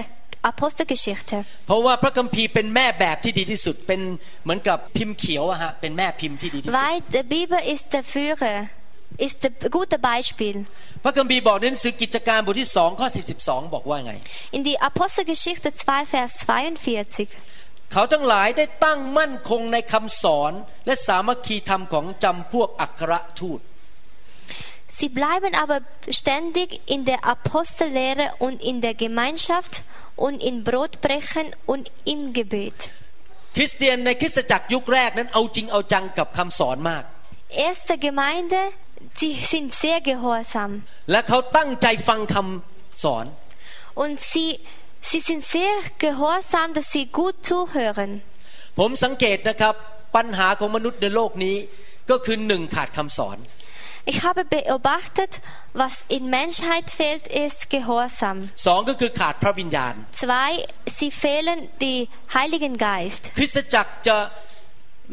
[0.52, 1.38] Apostelgeschichte.
[1.68, 4.02] เพราะว่าพระคัมภีร์เป็นแม่แบบที่ดีที่สุด เป็น
[4.44, 8.58] เหมือนกับพิมพ์เขียวอะฮะเป็นแม่พิมพ์ที่ดีที่สุด Weil die Bibel ist der Führer,
[9.28, 10.58] ist ein gutes Beispiel.
[11.04, 13.08] พระคัมภีร์บอกในหนังสือกิจการบทที่2ข้อ
[13.42, 14.14] 42 บอกว่าไง
[14.58, 16.32] In die Apostelgeschichte 2, Vers
[16.98, 17.94] 42.
[17.94, 20.52] เขาทั้งหลายได้ตั้งมั่นคงในคำสอน
[20.86, 23.62] และสามัคคีธรรมของจำพวกอัครทูต
[25.00, 25.78] Sie bleiben aber
[26.22, 29.74] ständig in der Apostellehre und in der Gemeinschaft
[30.26, 31.84] und in Brotbrechen und
[32.14, 32.80] im Gebet.
[33.56, 37.04] คริสเตียนในคริสตจักรยุคแรกนั้นเอาจริงเอาจังกับคำสอนมาก
[37.68, 38.62] Erste Gemeinde,
[39.20, 40.72] sie sind sehr gehorsam
[41.12, 43.26] และเขาตั้งใจฟังคำสอน
[44.04, 44.50] und sie,
[45.10, 48.12] sie sind sehr gehorsam, dass sie gut zuhören.
[48.80, 49.76] ผมสังเกตนะครับ
[50.16, 51.56] ปัญหาของมนุษย์ในโลกนี้
[52.10, 53.38] ก็คือหนึ่งขาดคำสอน
[54.12, 55.32] Ich habe beobachtet,
[55.74, 58.38] was in Menschheit fehlt, ist Gehorsam.
[58.68, 60.50] สองก็คือขาดพระวิญญาณ Zwei,
[60.98, 62.00] sie fehlen die
[62.36, 63.24] Heiligen Geist.
[63.38, 64.18] คริสตจักรจะ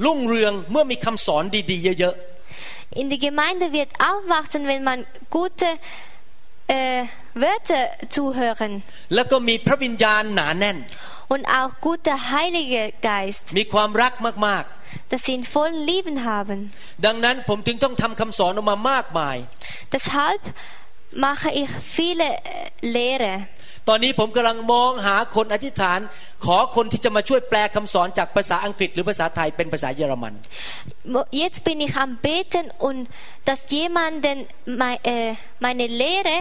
[0.05, 2.17] รุ่งเรืองเมื่อมีคำสอนดีๆ เยอะ
[3.01, 4.99] In die Gemeinde wird aufwachsen, wenn man
[5.39, 5.69] gute
[6.68, 8.84] äh, Wörter zuhören.
[11.28, 13.44] Und auch guter Heiliger Geist.
[15.10, 16.72] Dass sie ihn voll Lieben haben.
[19.92, 20.42] Deshalb
[21.12, 22.38] mache ich viele
[22.82, 23.48] Lehre.
[23.89, 26.01] ตอนนี้ผมกำลังมองหาคนอธิษฐาน
[26.45, 30.35] ขอคนที่จะมาช่วยแปลคำสอนจากภาษาอังกฤษหรือภาษาไทยเป็นภาษาเยอรมัน
[31.15, 33.01] Mo- Jetzt bin ich am Beten und
[33.49, 34.37] dass jemanden
[34.83, 35.31] mei- äh,
[35.67, 36.37] meine Lehre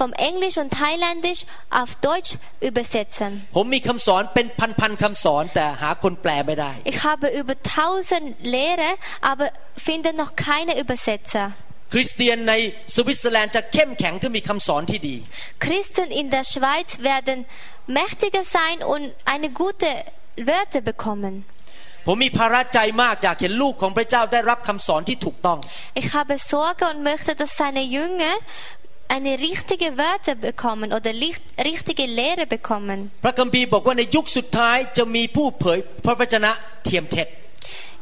[0.00, 1.42] vom Englisch und Thailändisch
[1.80, 2.30] auf Deutsch
[2.68, 3.30] übersetzen.
[3.56, 4.46] ผมมีคำสอนเป็น
[4.80, 8.24] พันๆคำสอนแต่หาคนแปลไม่ได้ Ich habe über 1000
[8.56, 8.90] Lehre,
[9.30, 9.46] aber
[9.86, 11.46] finde noch keine Übersetzer.
[15.59, 17.45] Christen in der Schweiz werden
[17.87, 19.87] mächtiger sein und eine gute
[20.35, 21.45] Werte bekommen.
[25.95, 28.35] Ich habe Sorge und möchte, dass seine Jünger
[29.09, 33.11] eine richtige Wörter bekommen oder richtige Lehre bekommen.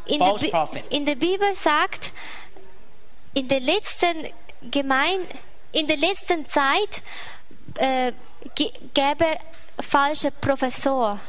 [0.06, 0.52] In der, Bi
[0.90, 2.12] in der Bibel sagt,
[3.40, 4.16] in der letzten
[4.78, 5.20] Gemein
[5.80, 6.92] in der letzten Zeit
[7.88, 8.12] äh,
[8.56, 9.30] ge- gäbe
[9.94, 11.20] falsche Professor.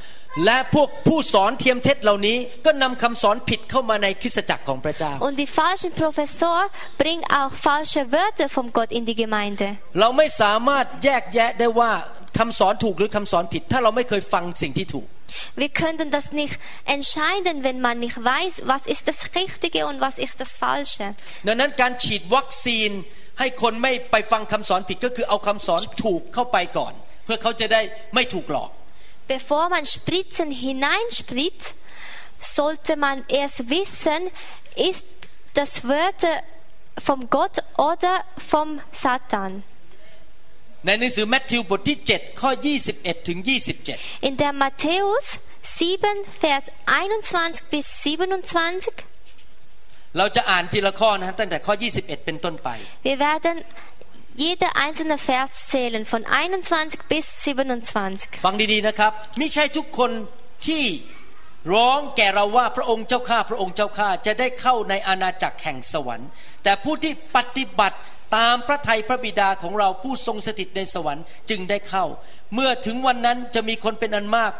[0.45, 6.57] และพวกผู้สอนเทียมเท็จเหล่านี้ก็นำคำสอนผิดเข้ามาในคริสตจักรของพระเจ้า Und die falschen Professor
[7.03, 9.67] bringen auch falsche Wörter von Gott in die Gemeinde.
[10.01, 11.91] เราไม่สามารถแยกแยะได้ว่า
[12.39, 15.07] คำสอนถูกหรือคำสอนผิด ถ้าเราไม่เคยฟังสิ่งที่ถูก
[15.56, 20.16] Wir könnten das nicht entscheiden, wenn man nicht weiß, was ist das Richtige und was
[20.26, 21.06] ist das Falsche.
[21.48, 22.92] ดังนั้นการฉีดวัคซีน
[23.40, 27.82] ให้คนไม่ไปฟังคำสอนผิดก็คือเอาคำสอนถูกเข้าไปก่อน เพื่อเขาจะได้
[28.16, 28.72] ไม่ถูกหลอก
[29.36, 31.76] Bevor man Spritzen hineinspritzt,
[32.58, 34.30] sollte man erst wissen,
[34.76, 35.06] ist
[35.54, 36.44] das Wörter
[37.08, 39.64] vom Gott oder vom Satan.
[40.87, 42.51] ในหนังสือแมทธิวบทที่ 7 ข้อ
[42.89, 43.39] 21 ถึง
[43.83, 45.27] 27 In der Matthäus
[45.79, 49.05] 7, Vers 21 bis 27,
[50.19, 52.69] เราจะอ่านทีละข้อนะฮะตั้งแต่ข้อ 21 เป็นต้นไป
[53.09, 53.57] wir werden
[54.43, 58.45] jeder einzelne Vers zählen, von 21 bis 27.
[58.45, 60.11] ฟังดีๆนะครับไม่ใช่ทุกคน
[60.67, 60.85] ที่
[61.73, 66.29] ร้องแก่เราว่าพระองค์เจ้าข้าพระองค์เจ้าข้าจะได้เข้าในอาณาจักรแห่งสวรรค์
[66.65, 67.99] แต่ผู้ที่ปฏิบัติ
[68.37, 72.05] ตามพระทัยพระบิดาของเราผู้ทรงสถิตในสวรรค์จึงได้เข้า
[72.55, 74.53] เมื่อถึงวันนั้นจะมีคนเป็นอันมาก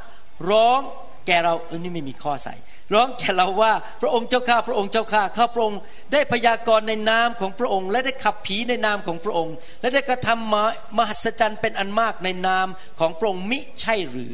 [0.51, 0.81] ร้อง
[1.27, 2.55] แก่เราเออนี่ไม่มีข้อใส่
[2.95, 5.81] ร้องแก่เราว่าพระองค์เจ้าข้าพระองค์เจ้าข้าข้าพระองค์
[6.13, 12.67] ได้พยากรณ์ในนามของพระองค์ และได้ขับผีในนามของพระองค์ และได้กระทำมหัศจรรย์เป็นอันมากในนาม
[13.01, 14.33] ของพระองค์มิใช่หรือ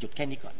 [0.00, 0.57] หยุดแค่นี้ก่อน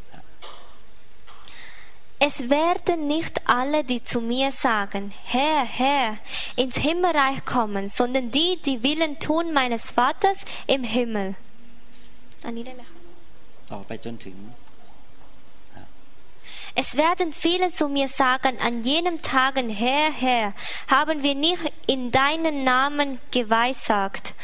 [2.20, 6.18] Es werden nicht alle, die zu mir sagen, Herr, Herr,
[6.56, 11.36] ins Himmelreich kommen, sondern die, die Willen tun meines Vaters im Himmel.
[12.46, 12.98] อันนี้ได้ไหมคะ
[13.72, 14.36] ต่อไปจนถึง
[16.81, 20.55] es werden viele zu mir sagen an jenem Tagen, Herr, Herr,
[20.87, 24.35] haben wir nicht in deinen Namen geweissagt,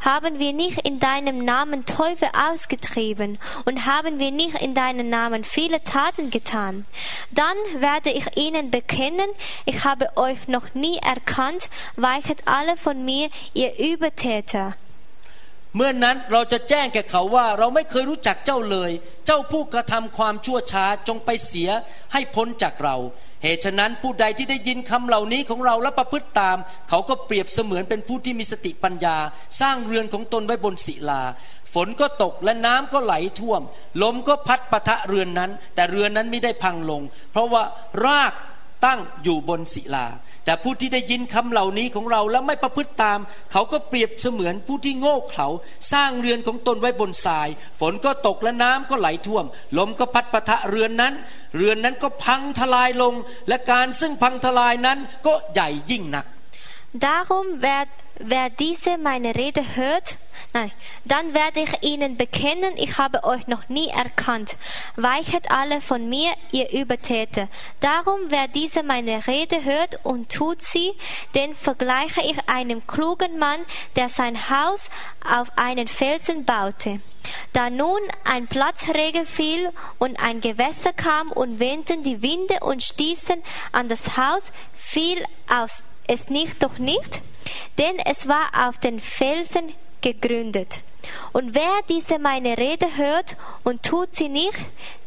[0.00, 5.44] haben wir nicht in deinem Namen Teufel ausgetrieben und haben wir nicht in deinem Namen
[5.44, 6.86] viele Taten getan.
[7.30, 9.28] Dann werde ich ihnen bekennen,
[9.66, 14.76] ich habe euch noch nie erkannt, weichet alle von mir, ihr Übertäter.
[15.76, 18.90] เมื่อนนั้นเราจะแจ้งแก่เขาว่าเราไม่เคยรู้จักเจ้าเลย
[19.26, 21.70] เจ้าผู้กระทำความชั่วช้าจงไปเสีย
[22.12, 22.96] ให้พ้นจากเรา
[23.42, 26.56] เหตุฉะนั้นผู้ใดที่ได้ยินคำเหล่านี้ของเราและประพฤติตาม
[26.88, 29.16] เขาก็เปรียบเสมือนเป็นผู้ที่มีสติปัญญา
[29.60, 31.22] สร้างเรือนของตนไว้บนศิลา
[31.74, 33.62] ฝนก็ตกและน้ำก็ไหลท่วม
[34.02, 37.62] ลมก็พัดปะทะเรือนนั้น แต่เรือนนั้นไม่ได้พังลง เพราะว่า
[38.06, 38.32] ราก
[38.84, 40.06] ตั้งอยู่บนศิลา
[40.44, 43.18] แต่ผู้ที่ได้ยินคำเหล่านี้ของเราแล้วไม่ประพฤติตาม
[43.52, 45.48] เขาก็เปรียบเสมือนผู้ที่โง่เขลา
[45.92, 47.48] สร้างเรือนของตนไว้บนทราย
[47.80, 49.44] ฝนก็ตกและน้ำก็ไหลท่วม
[49.78, 51.14] ลมก็พัดปะทะเรือนนั้น
[51.56, 53.14] เรือนนั้นก็พังทลายลง
[53.48, 56.26] และการซึ่งพังทลายนั้นก็ใหญ่ยิ่งนัก
[57.04, 57.86] Darum, wer,
[58.18, 60.16] wer diese meine Rede hört,
[60.52, 60.70] nein,
[61.04, 64.56] dann werde ich ihnen bekennen, ich habe euch noch nie erkannt.
[64.96, 67.48] Weichet alle von mir, ihr Übertäter.
[67.80, 70.92] Darum, wer diese meine Rede hört und tut sie,
[71.34, 73.60] den vergleiche ich einem klugen Mann,
[73.96, 74.90] der sein Haus
[75.24, 77.00] auf einen Felsen baute.
[77.52, 83.42] Da nun ein Platzregen fiel und ein Gewässer kam und wehten die Winde und stießen
[83.70, 87.22] an das Haus, fiel aus es nicht doch nicht,
[87.78, 90.80] denn es war auf den Felsen gegründet.
[91.32, 94.58] Und wer diese meine Rede hört und tut sie nicht,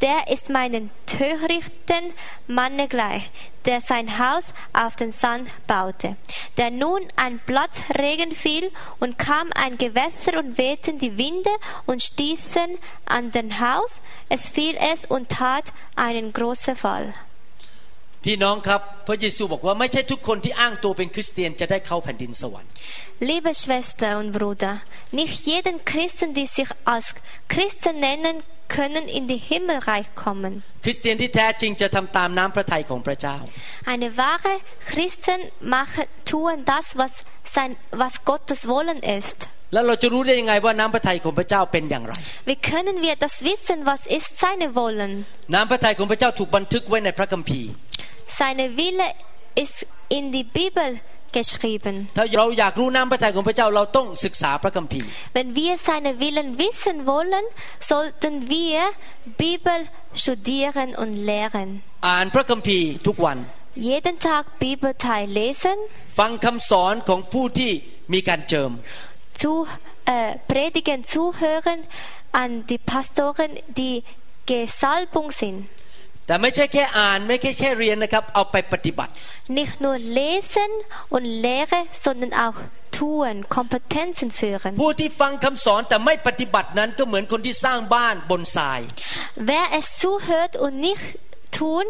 [0.01, 2.13] der ist meinen törichten
[2.47, 3.29] Manne gleich,
[3.65, 6.15] der sein Haus auf den Sand baute.
[6.57, 11.51] Der nun ein Platzregen fiel und kam ein Gewässer und wehten die Winde
[11.85, 17.13] und stießen an den Haus, es fiel es und tat einen großen Fall.
[18.25, 22.69] พี่น้องครับพระเยซูบอกว่าไม่ใช่ทุกคนที่อ้างตัวเป็นคริสเตียนจะได้เข้าแผ่นดินสวรรค์
[23.31, 24.73] Liebe Schwester und Bruder,
[25.21, 27.07] nicht jeden Christen, die sich als
[27.53, 28.35] Christen nennen,
[28.77, 30.53] können in die Himmelreich kommen.
[30.85, 33.37] คริสเตียนที่แท้จริงจะทำตามน้ำพระทัยของพระเจ้า
[33.91, 34.53] Eine wahre
[34.91, 35.39] Christen
[35.75, 37.13] machen, tun das, was,
[37.55, 39.39] sein, was Gottes Wollen ist.
[39.73, 42.13] แล้วเราจะรู้ได้ยังไงว่าน้ำพระทัยของพระเจ้าเป็นอย่างไร
[42.49, 45.13] Wie können wir das wissen, was ist seine Wollen?
[45.53, 47.69] น้ำพระทัยของพระเจ้าถูกบันทึกไว้ในพระคัมภีร์
[48.40, 49.06] Seine Wille
[49.62, 49.78] ist
[50.16, 50.88] in die Bibel
[51.38, 51.94] geschrieben.
[52.18, 57.44] ถ้าเราอยากรู้น้ำพระทัยของพระเจ้าเราต้องศึกษาพระคัมภีร์ Wenn wir seine Willen wissen wollen,
[57.90, 58.78] sollten wir
[59.44, 59.78] Bibel
[60.22, 61.68] studieren und lehren.
[62.06, 63.38] อ่านพระคัมภีร์ทุกวัน
[63.88, 65.78] Jeden Tag Bibelteil lesen,
[66.18, 67.72] ฟังคำสอนของผู้ที่
[68.12, 68.70] มีการเจิม
[69.42, 69.52] zu
[70.14, 71.80] äh, predigen, zuhören
[72.42, 73.96] an die Pastoren, die
[74.52, 75.58] Gesalbung sind.
[76.26, 79.10] แต่ไม่ใช่แค่อ่านไม่ใช่แค่เรียนนะครับ เอาไปปฏิบัติ
[79.60, 80.70] Nicht nur lesen
[81.14, 82.58] und Lehre, sondern auch
[83.00, 84.72] tun, Kompetenzen führen.
[84.82, 88.80] ผู้ที่ฟังคำสอนแต่ไม่ปฏิบัตินั้นก็เหมือนคนที่สร้างบ้านบนทราย
[89.50, 91.04] Wer es zuhört und nicht
[91.60, 91.84] tun,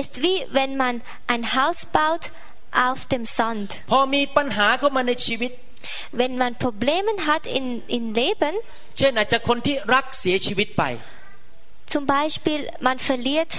[0.00, 0.94] ist wie wenn man
[1.32, 2.24] ein Haus baut
[2.86, 3.68] auf dem Sand.
[3.92, 5.52] พอมีปัญหาเข้ามาในชีวิต
[6.20, 7.66] Wenn man Probleme hat in,
[7.98, 8.54] im Leben,
[8.98, 10.84] เช่นอาจจะคนที่รักเสียชีวิตไป
[11.94, 13.52] zum Beispiel man verliert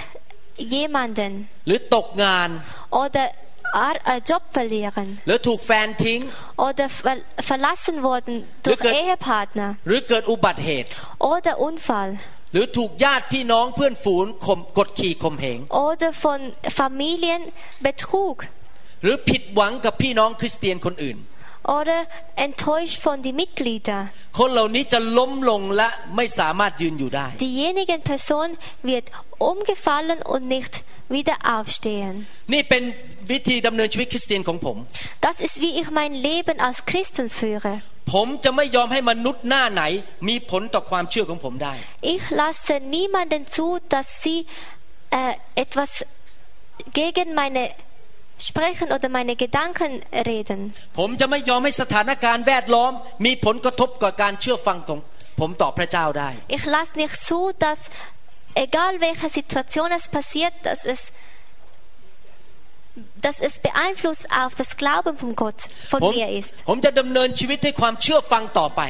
[0.75, 1.33] jemanden
[1.67, 2.49] หรือตกงาน
[3.03, 3.25] oder
[3.89, 6.21] Ar- äh, Job verlieren หรือถูกแฟนทิ้ง
[6.67, 7.17] oder ver
[7.51, 8.91] verlassen worden durch Lücke.
[9.03, 10.89] Ehepartner หรือเกิดอุบัติเหตุ
[11.33, 12.11] oder Unfall
[12.53, 16.41] หรือถูกญาติพี่น้องเพื่อนฝูงข่มกดขี่ข่มเหง oder von
[16.79, 18.37] Familienbetrug
[19.03, 21.19] หรือผิดหวังกับพี่น้องคริสเตียนคนอื่น
[21.65, 24.11] oder enttäuscht von den Mitgliedern.
[27.41, 32.27] Diejenigen Person wird umgefallen und nicht wieder aufstehen.
[35.21, 37.83] Das ist wie ich mein Leben als Christen führe.
[42.01, 44.47] Ich lasse niemanden zu, dass sie
[45.11, 46.05] äh, etwas
[46.93, 47.71] gegen meine
[48.48, 49.92] sprechen oder meine Gedanken
[50.32, 50.60] reden.
[51.00, 52.92] ผมจะไม่ยอมให้สถานการณ์แวดล้อม
[53.26, 55.00] มีผลกระทบกับการเชื่อฟังของ
[55.40, 57.80] ผมต่อพระเจ้าได้ Ich lasse nicht zu, dass
[58.66, 61.02] egal welche Situation es passiert, dass es
[63.26, 65.60] dass es beeinflusst auf das Glauben von Gott
[65.92, 66.56] von ผม mir ist.
[66.70, 68.82] ผมจะดำเนินชีวิตด้วยความเชื่อฟังต่อไป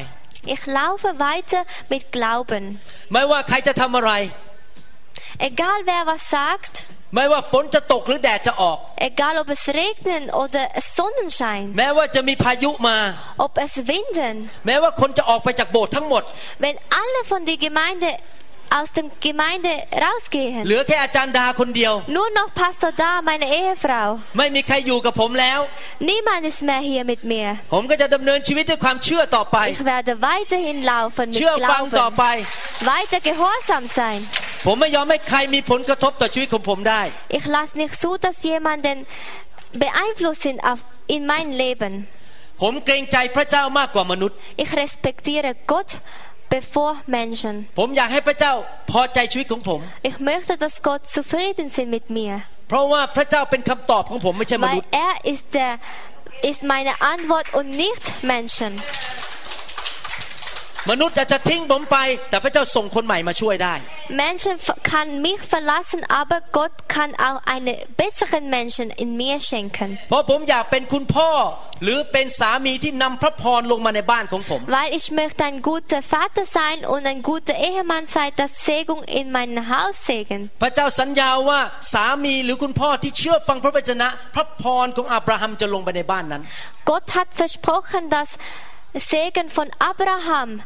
[0.54, 1.62] Ich laufe weiter
[1.92, 2.64] mit Glauben.
[3.12, 4.12] ไม่ว่าใครจะทำอะไร
[5.50, 6.74] Egal wer was sagt,
[7.15, 8.77] ไม่ว่าฝนจะตกหรือแดดจะออก
[9.09, 12.97] egal ob es regnet oder es Sonnenschein, แม้ว่าจะมีพายุมา
[13.45, 16.23] ob es winden, แม้ว่าคนจะออกไปจากโบสถ์ทั้งหมด
[16.63, 18.09] wenn alle von der Gemeinde
[18.77, 24.07] aus dem Gemeinde เห rausgehen, ลือแค่อาจารย์ดาคนเดียว nur noch Pastor da, meine Ehefrau.
[24.37, 25.59] ไม่มีใครอยู่กับผมแล้ว
[26.09, 27.49] Niemand ist mehr hier mit mir.
[27.73, 32.17] ผมก็จะดำเนินชีวิตด้วยความเชื่อต่อไป Ich werde weiterhin laufen mit เชื่อฟังต่อ Glauben.
[32.19, 32.25] ไป
[32.91, 34.19] Weiter gehorsam sein.
[34.65, 37.01] ผมไม่ยอมให้ใครมีผลกระทบต่อชีวิตของผมได้
[37.37, 38.97] Ich lasse nicht zu, dass jemanden
[39.83, 40.79] beeinflussen auf,
[41.15, 41.93] in mein Leben.
[42.61, 45.89] ผมเกรงใจพระเจ้ามากกว่ามนุษย์ Ich respektiere Gott
[46.57, 47.55] bevor Menschen.
[47.79, 48.53] ผมอยากให้พระเจ้า
[48.91, 52.33] พอใจชีวิตของผม Ich möchte, dass Gott zufrieden ist mit mir.
[52.69, 55.71] เพเพราะว่าพระเจ้าเป็นคำตอบของผมไม่ใช่มนุ weil ษย์ er ist der
[56.49, 58.71] ist meine Antwort und nicht Menschen.
[60.91, 61.97] มนุษย์อาจจะทิ้งผมไป
[62.29, 63.75] แต่พระเจ้าส่งคนใหม่มาช่วยได้
[64.23, 69.89] Menschen ver- kann mich verlassen, aber Gott kann auch einen besseren Menschen in mir schenken.
[70.09, 71.29] เพราะผมอยากเป็นคุณพ่อ
[71.83, 79.25] หรือเป็นสามีที่นำพระพรลงมาในบ้านของผม Weil ich möchte ein guter Vater sein und ein guter Ehemann sein, das Segen in
[79.35, 80.39] mein Haus segen.
[80.61, 81.59] พระเจ้าสัญญาว่า
[81.93, 86.41] สามีหรือคุณพ่อที่เชื่อฟังพระวจนะ พระพรของอับราฮัมจะลงไปในบ้านนั้น
[86.89, 88.29] Gott hat versprochen, dass
[88.99, 90.61] Segen von Abraham.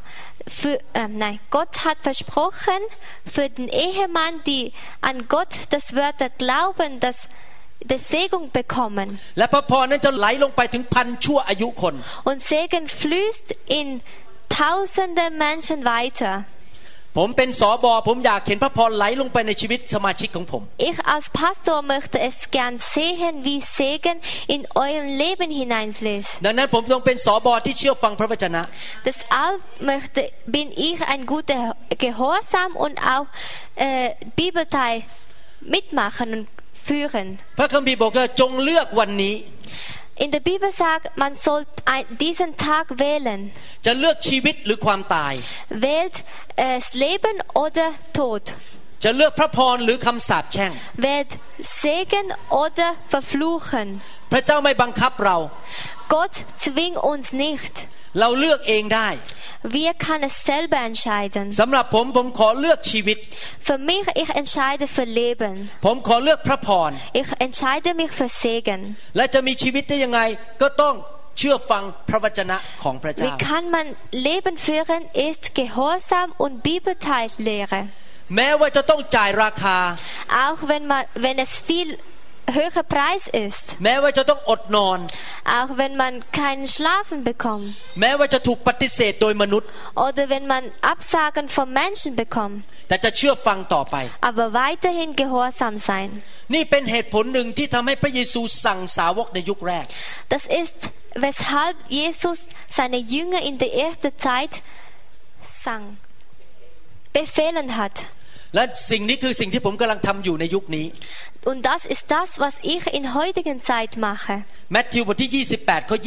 [0.48, 2.80] Für, äh, nein, Gott hat versprochen
[3.26, 7.16] für den Ehemann, die an Gott das Wörter glauben, dass
[7.82, 9.20] die Segen bekommen.
[12.24, 14.02] Und Segen fließt in
[14.50, 16.46] tausende Menschen weiter.
[17.19, 24.17] ผมเป็นสอบอผมอยากเห็นพระพรไหลลงไปในชีวิตสมาชิกของผม Ich als Pastor möchte es gern sehen, wie Segen
[24.55, 26.33] in euer Leben hineinfließt.
[26.45, 28.63] ดังนั้นผมต้องเป็นสอบอที่เชื่อฟังพระวจนะ
[29.09, 29.59] Deshalb
[29.91, 30.21] möchte,
[30.57, 31.63] bin ich ein guter
[32.05, 33.29] Gehorsam und auch
[33.87, 34.09] äh,
[34.41, 34.97] Bibelteil
[35.75, 36.47] mitmachen und
[36.89, 37.27] führen.
[37.59, 39.35] พระคัมภีร์บอกว่าจงเลือกวันนี้
[40.20, 43.40] In der Bibel sagt, man soll ein, diesen Tag wählen.
[43.86, 45.34] จะเลือกชีวิตหรือความตาย
[45.86, 46.16] Wählt
[46.64, 47.88] äh, das Leben oder
[48.20, 48.44] Tod.
[49.04, 50.72] จะเลือกพระพรหรือคำสาปแช่ง
[51.06, 51.32] Wählt
[51.82, 52.28] Segen
[52.64, 53.88] oder Verfluchen.
[54.34, 55.38] พระเจ้าไม่บังคับเรา
[56.15, 57.75] Gott zwingt uns nicht.
[58.21, 59.09] เราเลือกเองได้
[59.79, 61.45] Wir können es selber entscheiden.
[61.61, 63.19] สำหรับผมผมขอเลือกชีวิต
[63.69, 65.55] Für mich, ich entscheide für Leben.
[65.87, 68.81] ผมขอเลือกพระพร Ich entscheide mich für Segen.
[69.17, 70.21] และจะมีชีวิตได้ยังไง
[70.63, 70.95] ก็ต้อง
[71.39, 73.87] เชื่อฟังพระวจนะของพระ Wie เจ้า kann man
[74.29, 77.81] Leben führen, ist Gehorsam und Bibelteillehre.
[78.37, 79.77] แม้ว่าจะต้องจ่ายราคา
[80.47, 81.89] Auch wenn, man, wenn es viel
[82.57, 83.65] höherer Preis ist.
[83.85, 84.99] แม้ว่าจะต้องอดนอน
[85.59, 87.67] Auch wenn man keinen Schlafen bekommt.
[88.01, 89.69] แม้ว่าจะถูกปฏิเสธโดยมนุษย์
[90.07, 92.59] Oder wenn man Absagen von Menschen bekommt.
[92.89, 93.97] แต่จะเชื่อฟังต่อไป
[94.31, 96.09] Aber weiterhin gehorsam sein.
[96.55, 99.85] นี่เป็นเหตุผลหนึ่งที่ทำให้พระเยซูสั่งสาวกในยุคแรก
[100.35, 100.79] Das ist,
[101.27, 102.39] weshalb Jesus
[102.79, 104.53] seine Jünger in der ersten Zeit
[105.65, 105.85] sang,
[107.13, 107.97] befehlen hat.
[108.56, 110.86] และสิ่งนี้คือสิ่งที่ผมกำลังทำอยู่ในยุคนี้
[111.50, 114.36] Und das ist das, was ich in heutigen Zeit mache.
[114.74, 115.98] แมทธิวบทที่ 28 ข้อ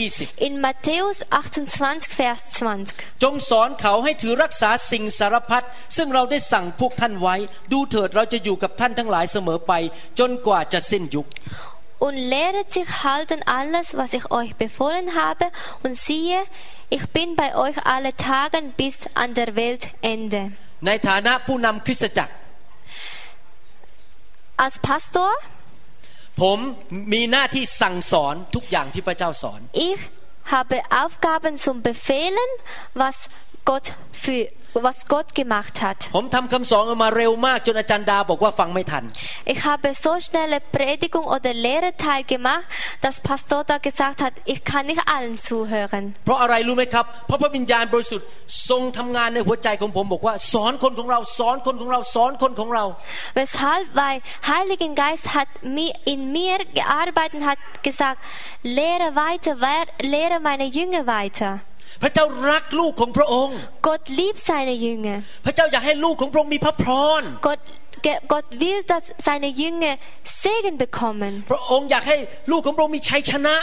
[0.46, 2.88] In Matthäus 28, Vers 20.
[2.90, 5.64] 20 จงสอนเขาให้ถือรักษาสิ่งสารพัด
[5.96, 7.36] ซึ่งเราได้สั่งพวกท่านไว้
[7.72, 9.72] ดูเถิดเราจะอยู่กับท่านทั้งหลายเสมอไป
[10.18, 11.28] จนกว่าจะสิ้นยุค
[12.06, 15.46] Und lehret sich halten alles, was ich euch befohlen habe.
[15.82, 16.40] Und siehe,
[16.96, 20.42] ich bin bei euch alle Tagen bis an der Weltende.
[20.86, 22.34] ในฐานะผู้นำคริสตจักร
[24.64, 25.30] Als Pastor,
[26.42, 26.58] ผม
[27.12, 30.00] มีหน้าที่สั่งสอนทุกอย่างที่พระเจ้าสอน ich
[30.54, 32.50] habe Aufgaben zum Befehlen,
[33.02, 33.16] was
[33.69, 33.85] Gott
[34.23, 34.47] für
[34.87, 35.99] was Gott gemacht hat.
[36.15, 39.03] ผมทำคำสอนออกมาเร็วมากจนอาจารย์ดาบอกว่าฟังไม่ทัน
[39.53, 42.65] Ich habe so schnelle Predigung oder Lehreteil gemacht,
[43.03, 46.03] dass Pastor da gesagt hat, ich kann nicht allen zuhören.
[46.25, 48.27] เพราะอะไรรู้ไหมครับ เพราะพระวิญญาณบริสุทธิ์
[48.69, 52.85] ทรงทำงานในหัวใจของผมบอกว่า สอนคนของเราสอนคนของเราสอนคนของเรา
[53.39, 53.85] Weshalb?
[54.01, 54.17] Weil
[54.51, 58.19] Heiligen Geist hat mi- in mir gearbeitet und hat gesagt,
[58.79, 61.51] lehre weiter, wer- lehre meine Jünger weiter.
[62.01, 65.17] พระเจ้ารักลูกของพระองค์ Gott liebt seine Jünger.
[65.45, 66.85] พระเจ้าอยากให้ลูกของพระองค์มีพระพ
[67.19, 67.61] ร Gott,
[68.05, 69.93] ge- Gott will, dass seine Jünger
[70.43, 71.33] Segen bekommen.
[71.51, 72.17] พระองค์อยากให้
[72.51, 73.55] ลูกของพระองค์มีชัยชนะ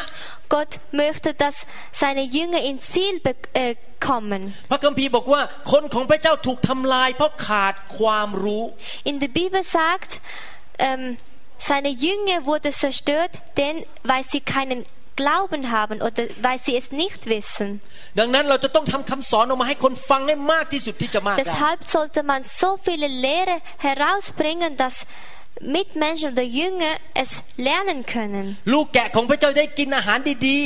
[0.54, 1.56] Gott möchte, dass
[2.00, 3.74] seine Jünger ins Ziel be- äh,
[4.08, 4.42] kommen.
[4.70, 5.40] พระคัมภีร์บอกว่า
[5.72, 8.64] คนของพระเจ้าถูกทำลาย เพราะขาดความรู้
[9.10, 10.10] In der Bibel sagt,
[10.88, 11.02] ähm,
[11.70, 13.76] seine Jünger wurde zerstört, denn
[14.10, 14.80] weil sie keinen
[15.22, 17.68] Glauben haben oder weil sie es nicht wissen.
[18.18, 24.96] ดังนั้นเราจะต้องทำคำสอนออกมาให้คนฟังให้มากที่สุดที่จะมากได้ Deshalb sollte man so viele Lehre herausbringen, dass
[25.76, 27.30] Mitmenschen oder Jünger es
[27.68, 28.44] lernen können.
[28.72, 30.60] ลูกแกะของพระเจ้าได้กินอาหารดี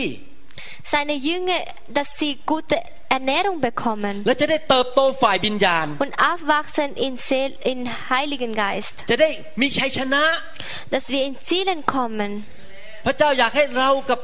[0.93, 1.61] Seine Jünger,
[1.97, 2.77] dass sie gute
[3.17, 7.79] Ernährung bekommen ๆ และจะได้เติบโตฝ่ายวิญญาณ und aufwachsen in, Seel, in
[8.11, 8.95] Heiligen Geist.
[9.11, 10.25] จะได้มีชัยชนะ
[10.95, 12.31] Dass wir in Zielen kommen.
[13.07, 14.21] พระเจ้าอยากให้เรากับ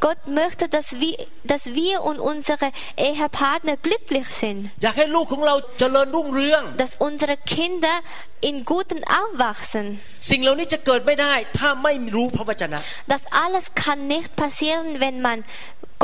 [0.00, 4.70] Gott möchte, dass wir, dass wir und unsere Ehepartner glücklich sind.
[6.76, 8.00] Dass unsere Kinder
[8.40, 10.00] in guten aufwachsen.
[13.06, 15.44] Das alles kann nicht passieren, wenn man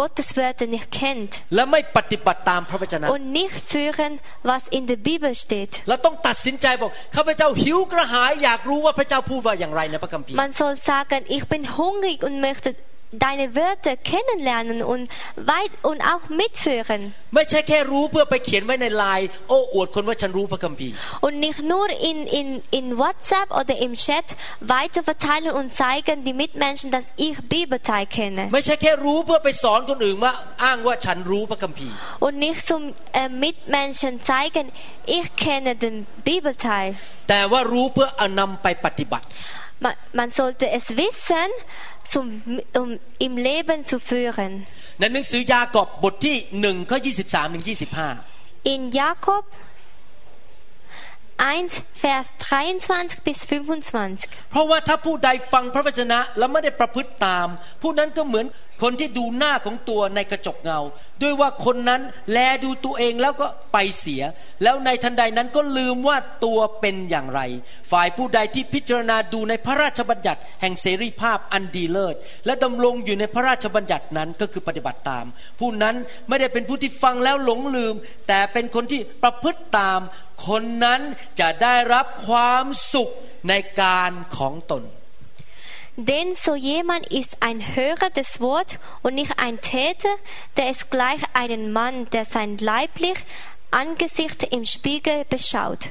[0.01, 4.13] Gottes Wörter nicht kennt และไม่ปฏิบัติตามพระวจนะ und nicht führen,
[4.51, 5.73] was in der Bibel steht.
[5.89, 12.69] เราต้องตัดสินใจบอกข้าพเจ้าหิวกระหายอยากรู้ว่าพระเจ้าพูดว่าอย่างไรในพระคัมภีร์ Man soll sagen, ich bin hungrig und möchte
[13.13, 17.15] deine Wörter kennenlernen und weit und auch mitführen.
[21.21, 26.35] Und nicht nur in, in, in WhatsApp oder im Chat weiter verteilen und zeigen die
[26.35, 28.49] Mitmenschen, dass ich Bibelteil kenne.
[32.21, 34.73] Und nicht zum äh, Mitmenschen zeigen,
[35.07, 36.97] ich kenne den Bibelteil.
[40.13, 41.37] Man sollte es wissen,
[42.13, 42.27] zum,
[42.81, 42.89] um
[43.27, 44.53] im Leben zu führen.
[45.01, 47.65] ในหนังสือยากอบบทที่1ข้อ23ถึง
[48.17, 49.45] 25 In Jakob
[51.39, 51.69] 1,
[52.03, 54.51] Vers 23 bis 25.
[54.51, 57.47] เพราะว่าถ้าผู้ใดฟังพระวจนะแล้วไม่ได้ประพฤติตาม
[57.83, 58.47] ผู้นั้นก็เหมือน
[58.83, 60.81] คนที่ดูหน้าของตัวในกระจกเงา
[61.23, 62.03] ด้วยว่าคนนั้น
[62.33, 64.23] แลดูตัวเองแล้วก็ไปเสีย
[64.63, 67.41] แล้วในทันใดนั้นก็ลืมว่าตัวเป็นอย่างไร
[67.93, 72.17] ฝ่ายผู้ใดที่พิจารณาดูในพระราชบัญญัติ แห่งเสรีภาพอันดีเลิศ
[72.47, 75.25] และดำรงอยู่ในพระราชบัญญัตินั้นก็คือปฏิบัติตาม
[75.61, 75.95] ผู้นั้น
[76.29, 77.95] ไม่ได้เป็นผู้ที่ฟังแล้วหลงลืม
[78.29, 80.01] แต่เป็นคนที่ประพฤติตาม
[80.49, 81.01] คนนั้น
[81.41, 82.65] จะได้รับความ
[82.95, 83.11] สุข
[83.49, 84.83] ในการของตน
[86.01, 90.09] Denn so jemand ist ein Hörer des Wort und nicht ein Täter,
[90.57, 93.25] der ist gleich einen Mann, der sein leiblich
[93.71, 95.91] Angesicht im Spiegel beschaut.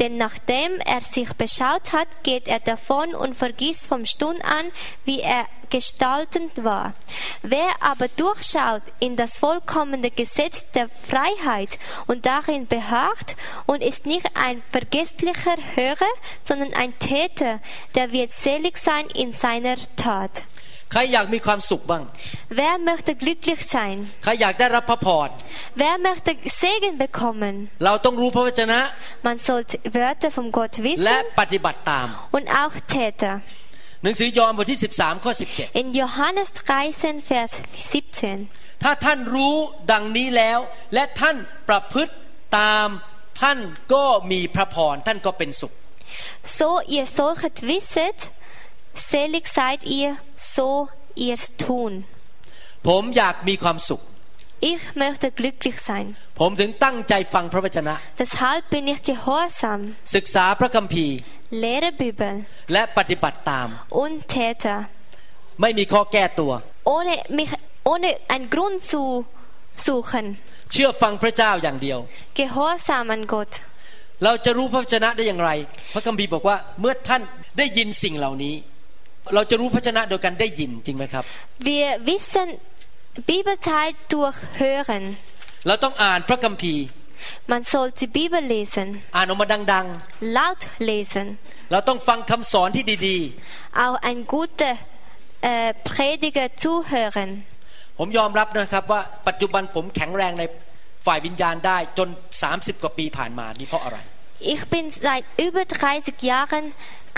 [0.00, 4.72] Denn nachdem er sich beschaut hat, geht er davon und vergisst vom Stund an,
[5.04, 6.94] wie er gestaltend war.
[7.42, 14.26] Wer aber durchschaut in das vollkommene Gesetz der Freiheit und darin beharrt und ist nicht
[14.34, 16.12] ein vergesslicher Hörer,
[16.42, 17.60] sondern ein Täter,
[17.94, 20.42] der wird selig sein in seiner Tat.
[20.92, 22.02] ใครอยากมีความสุขบ้าง
[22.60, 23.96] Wer möchte glücklich sein?
[24.24, 25.28] ใครอยากได้รับพระพร
[25.82, 26.30] Wer möchte
[26.62, 27.54] Segen bekommen?
[27.84, 28.80] เราต้องรู้พระวจนะ
[29.26, 30.72] Man sollte Wörter von Gott
[31.04, 32.06] และ wissen ปฏิบัติตาม
[32.36, 33.34] und auch Täter.
[34.02, 35.32] หนังสือยอห์นบทที่ 13 ข้อ
[35.80, 37.52] In Johannes 13, Vers
[37.92, 38.38] 17.
[38.48, 39.54] 17 ถ้าท่านรู้
[39.92, 40.58] ดังนี้แล้ว
[40.94, 41.36] และท่าน
[41.68, 42.14] ประพฤติ
[42.58, 42.88] ตาม
[43.40, 43.58] ท่าน
[43.94, 45.72] ก็มีพระพรท่านก็เป็นสุข
[46.58, 48.18] So ihr solchet wisset,
[49.10, 50.10] selig seid ihr,
[50.54, 50.88] so
[51.24, 51.92] ihr's tun.
[52.88, 54.00] ผมอยากมีความสุข
[54.72, 56.06] Ich möchte glücklich sein.
[56.40, 59.80] ผมถึงตั้งใจฟังพระวจนะ Deshalb bin ich gehorsam,
[60.14, 61.16] ศึกษาพระคัมภีร์
[61.62, 62.34] lehre Bibel
[62.72, 63.68] และปฏิบัติตาม
[64.02, 64.78] und Täter,
[65.60, 66.52] ไม่มีข้อแก้ตัว
[66.94, 67.52] ohne mich,
[67.90, 69.02] ohne einen Grund zu
[69.86, 70.26] suchen.
[70.72, 71.98] เชื่อฟังพระเจ้าอย่างเดียว
[72.38, 73.52] Gehorsam an Gott.
[74.24, 75.50] เราจะรู้พระวจนะได้อย่างไร
[75.94, 77.22] พระคัมภีร์บอกว่าเมื่อท่าน
[77.58, 78.54] ได้ยินสิ่งเหล่านี้
[79.34, 81.24] เราจะรู้พระวจนะโดยการได้ยินจริงไหมครับ
[81.68, 82.48] Wir wissen
[83.30, 85.04] Bibelteil durch Hören.
[85.66, 86.84] เราต้องอ่านพระคัมภีร์
[87.50, 89.86] Man soll die Bibel lesen, อ่านออกมาดัง
[90.36, 91.26] laut lesen.
[91.50, 93.18] ๆเราต้องฟังคำสอนที่ดี
[93.84, 94.74] Auch ein guter
[95.50, 97.30] äh, Prediger zuhören.
[97.64, 100.44] ๆผมยอมรับนะครับว่าปัจจุบันผมแข็งแรงใน
[101.06, 102.08] ฝ่ายวิญญาณได้จน
[102.44, 103.98] 30 กว่าปีผ่านมานี่เพราะอะไร
[104.53, 106.65] Ich bin seit über 30 Jahren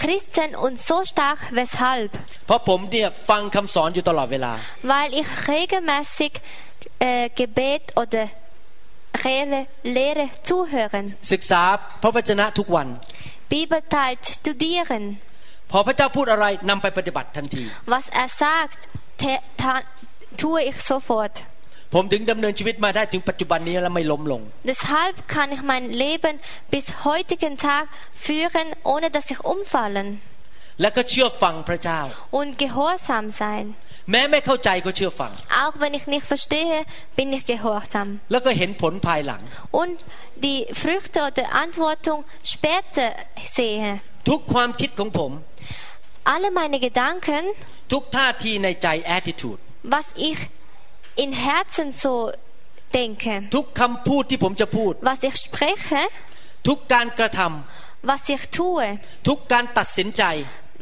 [0.02, 2.12] Christen und so stark weshalb?
[2.48, 4.54] เพราะผมเนี่ยฟังคำสอนอยู่ตลอดเวลา
[4.94, 6.34] Weil ich regelmäßig
[7.10, 8.24] äh, Gebet oder
[9.26, 9.62] Lehre,
[9.98, 11.62] Lehre zuhören, ศึกษา
[12.02, 12.88] พระวจนะทุกวัน
[13.54, 15.04] Bibelteil studieren.
[15.72, 18.80] พอพระเจ้าพูดอะไรนำไปปฏิบัติทันที Was er sagt,
[19.22, 19.86] te- ta-
[20.42, 21.36] tue ich sofort.
[21.94, 24.42] ผมถึงดำเนินชีวิตมาได้ถึงปัจจุบันนี้และไม่ล้มลง
[24.72, 26.36] Deshalb kann ich mein Leben
[26.74, 27.86] bis heutigen Tag
[28.28, 30.08] führen, ohne dass ich umfallen
[30.82, 32.00] และก็เชื่อฟังพระเจ้า
[32.40, 33.66] und gehorsam sein.
[34.12, 35.32] แม้ไม่เข้าใจก็เชื่อฟัง
[35.64, 36.78] Auch wenn ich nicht verstehe,
[37.18, 38.08] bin ich gehorsam.
[38.32, 39.42] แล้วก็เห็นผลภายหลัง
[39.82, 39.96] Und
[40.46, 42.20] die Früchte oder Antwortung
[42.54, 43.08] später
[43.58, 43.90] sehe.
[44.30, 45.32] ทุกความคิดของผม
[46.34, 47.44] Alle meine Gedanken,
[47.92, 48.88] ทุกท่าทีในใจ
[49.18, 49.60] attitude
[49.94, 50.40] was ich
[51.24, 52.14] in Herzen so
[53.00, 56.02] denke, ทุกคำพูดที่ผมจะพูด was ich spreche,
[56.68, 58.88] ทุกการกระทำ was ich tue,
[59.28, 60.24] ทุกการตัดสินใจ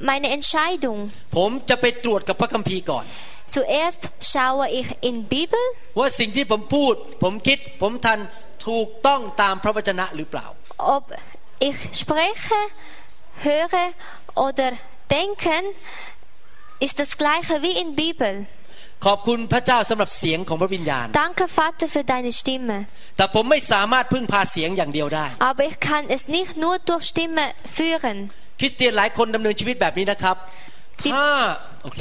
[0.10, 1.00] meine Entscheidung.
[1.38, 3.06] ผมจะไปตรวจกับพระคัมภีร์ก่อน
[3.56, 5.66] Zuerst schaue ich in Bibel,
[6.00, 6.94] ว่าสิ่งที่ผมพูด
[7.24, 8.20] ผมคิด ผมทัน
[8.68, 10.46] ถูกต้องตามพระวจนะหรือเปล่า
[10.96, 11.04] ob
[11.70, 12.60] ich spreche,
[13.48, 13.86] höre
[14.46, 14.70] oder
[15.18, 15.62] denken,
[16.86, 18.34] ist das gleiche wie in Bibel.
[19.07, 22.79] ขอบคุณพระเจ้าสำหรับเสียงของพระวิญญาณ Danke Vater für deine Stimme.
[23.17, 27.45] แต่ผมไม่สามารถพึ่งพาเสียงอย่างเดียวได้ Aber ich kann es nicht nur durch Stimme
[27.77, 28.17] führen.
[28.61, 30.37] คริสเตียนหลายคนดำเนินชีวิตแบบนี้นะครับ
[31.01, 31.31] ที่ถ้า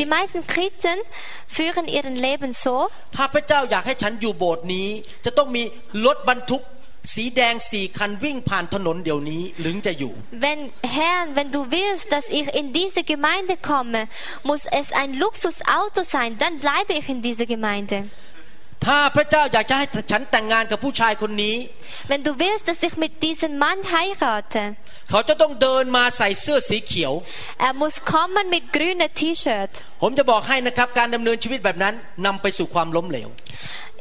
[0.01, 0.97] Die meisten Christen
[1.57, 2.75] führen ihren Leben so,
[3.15, 4.87] ถ้าพระเจ้าอยากให้ฉันอยู่โบสถ์นี้
[5.25, 5.63] จะต้องมี
[6.05, 6.61] รถบรรทุก
[7.13, 10.13] สีแดงสี่คันวิ่งผ่านถนนเดี๋ยวนี้หรือจะอยู่
[10.45, 10.59] wenn
[10.97, 14.01] Herr, wenn du willst, dass ich in diese Gemeinde komme,
[14.49, 17.97] muss es ein Luxusauto sein, dann bleibe ich in dieser Gemeinde.
[18.85, 21.55] ถ้าพระเจ้าอยากจะให้ฉันแต่งงานกับผู้ชายคนนี้
[22.11, 24.63] Wenn du willst, dass ich mit diesem Mann heirate,
[25.09, 27.13] เขาจะต้องเดินมาใส่เสื้อสีเขียว
[27.67, 29.73] er muss kommen mit grünem T-Shirt.
[30.01, 31.93] ผมจะบอกให้นะครับการดำเนินชีวิตแบบนั้น
[32.25, 33.29] นำไปสู่ความล้มเหลว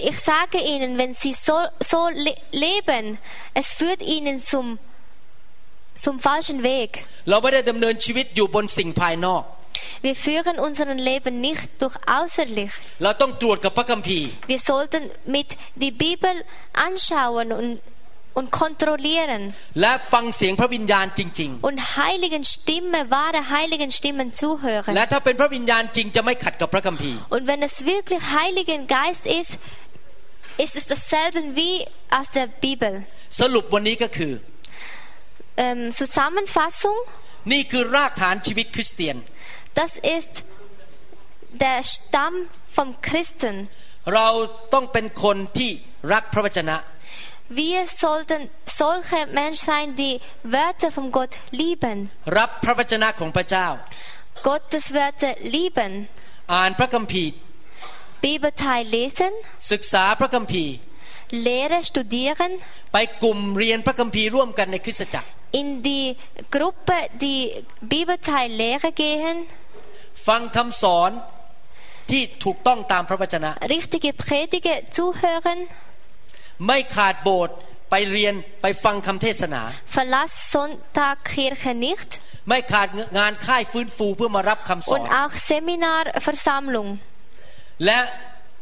[0.09, 1.57] Ich sage Ihnen, wenn Sie so,
[1.91, 3.05] so le leben,
[3.53, 4.65] es führt Ihnen zum,
[6.03, 6.89] zum falschen Weg.
[7.29, 9.43] เราไม่ได้ดำเนินชีวิตอยู่บนสิ่งภายนอก
[10.07, 12.73] Wir führen unseren Leben nicht durch äußerlich.
[13.03, 15.03] เราต้องตรวจกับพระคัมภีร์ Wir sollten
[15.35, 15.49] mit
[15.83, 16.35] die Bibel
[16.87, 17.71] anschauen und,
[18.37, 19.41] und kontrollieren
[19.81, 24.91] และฟังเสียงพระวิญญาณจริง und heiligen Stimme, wahre heiligen Stimmen ๆ zuhören.
[24.95, 29.53] และถ้าเป็นพระวิญญาณจริงจะไม่ขัดกับพระคัมภีร์ Und wenn es wirklich Heiligen Geist ist,
[30.63, 31.73] ist es dasselbe wie
[32.17, 32.93] aus der Bibel.
[33.41, 34.33] สรุปวันนี้ก็คือ
[35.65, 36.97] Ähm, Zusammenfassung,
[37.51, 39.15] นี่คือรากฐานชีวิตคริสเตียน
[39.79, 40.33] das ist
[41.63, 42.35] der Stamm
[42.75, 43.55] vom Christen.
[44.15, 44.27] เรา
[44.73, 45.71] ต้องเป็นคนที่
[46.13, 46.77] รักพระวจนะ
[47.61, 48.41] Wir sollten
[48.81, 50.15] solche Menschen sein, die
[50.55, 51.97] Wörter von Gott lieben,
[52.37, 53.67] รับพระวจนะของพระเจ้า
[54.47, 55.93] Gottes Wörter lieben,
[56.53, 57.31] อ่านพระคัมภีร์
[58.26, 59.32] Bibelteil lesen,
[59.72, 60.74] ศึกษาพระคัมภีร์
[61.46, 62.52] Lehre studieren,
[62.92, 65.28] ไปกลุ่มเรียนพระคัมภีร์ร่วมกันในคริสตจักร
[65.60, 66.06] in die
[66.54, 67.42] Gruppe die
[67.92, 69.36] Bibelteil Lehre gehen,
[70.28, 71.10] ฟังคำสอน
[72.10, 75.58] ที่ถูกต้องตามพระวจนะ richtige Predige zuhören,
[76.66, 77.56] ไม่ขาดโบสถ์
[77.90, 79.62] ไปเรียนไปฟังคำเทศนา
[79.94, 82.10] verlass Sonntagkirche nicht
[82.48, 86.88] ไม่ขาดงานค่ายฟื้นฟูเพื่อมารับคำสอ und น auch Seminarversammlung.
[87.86, 87.98] และ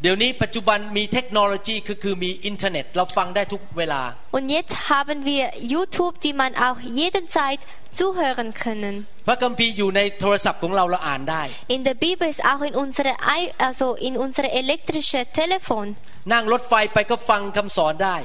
[0.02, 4.02] เดี๋ยวนี้ปัจจุบันมีเทคโนโลยีคือคือมีอินเทอร์เน็ตเราฟังได้ทุกเวลา
[4.38, 5.44] Und jetzt haben wir
[5.74, 7.60] YouTube, die man auch jederzeit
[8.00, 8.94] zuhören können.
[9.26, 11.42] พระคัมภีร์อยู่ในโทรศัพท์ของเราเราอ่านได้
[11.76, 15.86] In der Bibel ist auch in unsere Ei- also in unsere elektrische Telefon.
[16.32, 18.16] นั่งรถไฟไปก็ฟังคำสอนได้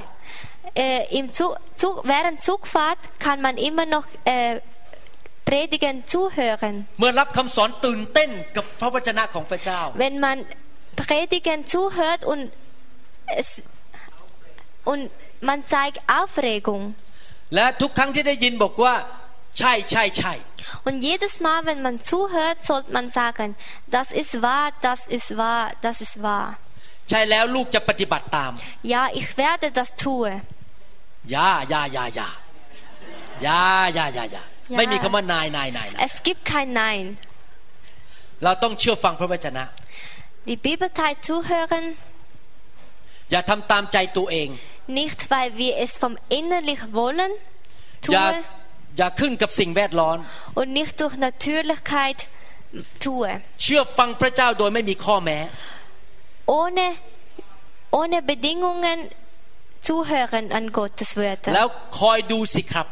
[0.86, 4.54] Äh, im Zug, Zug, während Zugfahrt kann man immer noch äh,
[5.48, 6.74] Predigen zuhören.
[7.00, 10.38] เมื่อรับคำสอนตื่นเต้นกับพระวจนะของพระเจ้า Wenn man
[10.96, 12.50] Predigen zuhört und
[13.36, 13.62] es
[14.84, 16.94] und man zeigt Aufregung.
[20.84, 25.70] Und jedes Mal, wenn man zuhört, sollte man sagen, das ist wahr, das ist wahr,
[25.80, 26.56] das ist wahr.
[28.82, 30.42] Ja, ich werde das tun.
[31.24, 32.26] Ja, ja, ja, ja.
[33.40, 34.40] Ja, ja, ja, ja.
[34.68, 34.78] ja.
[36.04, 37.18] Es gibt kein Nein
[40.49, 41.83] Die Bibelteil zuhören,
[43.31, 44.49] อย่าทำตามใจตัวเอง
[45.01, 47.31] nicht weil wir es vom innerlich wollen,
[48.13, 48.37] อย่า tue
[48.97, 50.17] อย่าขึ้นกับสิ่งแวดล้อม
[50.59, 52.19] und nicht durch Natürlichkeit
[53.05, 53.31] tue.
[53.61, 55.39] เชื่อฟังพระเจ้าโดยไม่มีข้อแม้
[56.61, 56.85] Ohne,
[57.99, 58.99] ohne Bedingungen
[59.87, 61.51] zuhören an Gottes แล้ Wörter.
[61.65, 61.67] ว
[61.99, 62.87] คอยดูสิครับ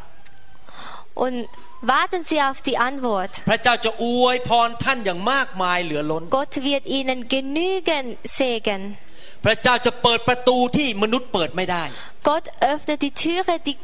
[1.24, 1.38] Und
[1.94, 3.32] warten Sie auf die Antwort.
[3.50, 8.10] พระเจ้าจะอวยพรท่านอย่างมากมายเหลือล้น Gott wird Ihnen genügend
[8.40, 8.82] Segen.
[9.45, 11.85] พระเจ้าจะเปิดประตูที่มนุษย์เปิดไม่ได้
[12.31, 13.77] Gott öffnet die Türe, die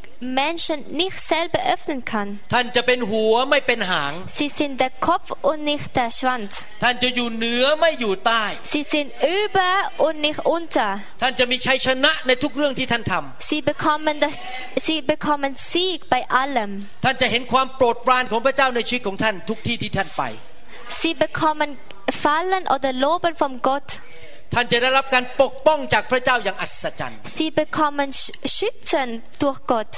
[0.42, 2.28] Menschen nicht selber öffnen kann.
[2.54, 6.52] ท่านจะเป็นหัวไม่เป็นหาง Sie sind der Kopf und nicht der Schwanz.
[6.82, 9.08] ท่านจะอยู่เหนือไม่อยู่ใต้ Sie sind
[9.40, 9.70] über
[10.06, 10.88] und nicht unter.
[11.22, 13.14] ท่านจะมีชัยชนะในทุกเรื่องที่ท่านท
[13.50, 14.34] Sie bekommen, das,
[14.86, 16.70] sie bekommen Sieg bei allem.
[16.90, 20.22] ำท่านจะเห็นความโปรดปรานของพระเจ้าในชีวิตของท่านทุกที่ที่ท่านไป
[21.00, 21.70] Sie bekommen
[22.24, 23.88] Fallen oder Loben von Gott.
[24.54, 29.08] ท่านจะได้รับการปกป้องจากพระเจ้าอย่างอัศจรรย์ Sie bekommen Sch- Schützen
[29.42, 29.92] durch Gott.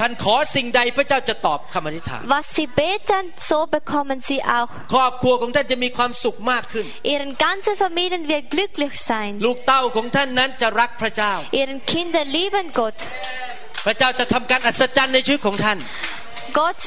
[0.00, 4.70] ท่านขอสิ่งใดพระเจ้าจะตอบคำอธิษฐาน Was sie beten, so bekommen sie auch.
[4.94, 9.30] ครอบครัวของท่านจะมีความสุขมากขึ้น Ihren ganzen Familien wird glücklich sein.
[9.46, 12.98] ลูกเต้าของท่านนั้นจะรักพระเจ้า Ihren Kinder lieben Gott.
[13.86, 15.78] พระเจ้าจะทำการอัศจรรย์ในชีวิตของท่าน
[16.58, 16.80] Gott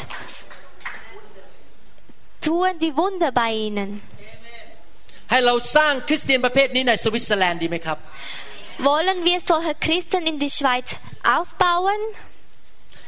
[2.45, 3.91] tun die Wunder bei ihnen.
[5.31, 7.97] ให้เราสร้างคริสเตียนประเภทนี้ในสวิตเซอร์แลนด์ดีไหมครับ
[8.87, 10.87] Wollen wir solche Christen in die Schweiz
[11.37, 12.01] aufbauen?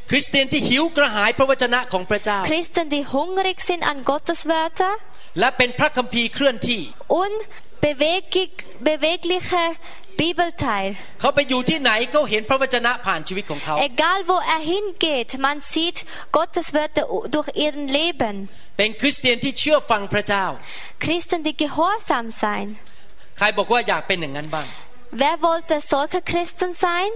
[0.09, 4.93] คริสเตียนที่หิวกระหายพระวจนะของพระเจ้า Christen, die hungrig sind an Gottes Wörter
[5.39, 6.81] และเป็นพระคัมภีร์เคลื่อนที่
[7.21, 7.39] und
[7.85, 8.53] beweglich,
[8.89, 9.63] bewegliche
[10.23, 10.89] Bibelteil.
[11.21, 15.97] เขาไปอยู่ที่ไหนเขาเห็นพระวจนะผ่านชีวิตของเขา Egal wo er hingeht, man sieht
[16.37, 17.05] Gottes Wörter
[17.35, 18.35] durch ihren Leben.
[18.77, 20.45] เป็นคริสเตียนที่เชื่อฟังพระเจ้า
[21.03, 22.67] Christen, die gehorsam sein.
[23.37, 24.67] ใครบอกว่าอยากเป็นอย่างนั้นบ้าง
[25.21, 27.11] Wer wollte solche Christen sein?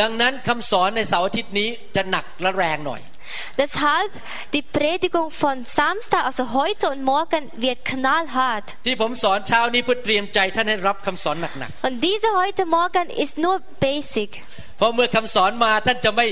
[0.00, 3.00] ดังนั้นคำสอนในเสาร์อาทิตย์นี้จะหนักและแรงหน่อย
[3.61, 4.11] Deshalb
[4.55, 8.67] die Predigung von Samstag, also heute und morgen, wird knallhart.
[8.87, 13.55] ที่ผมสอนเช้านี้เพื่อเตรียมใจท่านให้รับคำสอนหนัก Und diese heute Morgen ist nur
[13.87, 14.29] basic.
[14.55, 16.27] ๆเพราะเมื่อคำสอนมาท่านจะไม่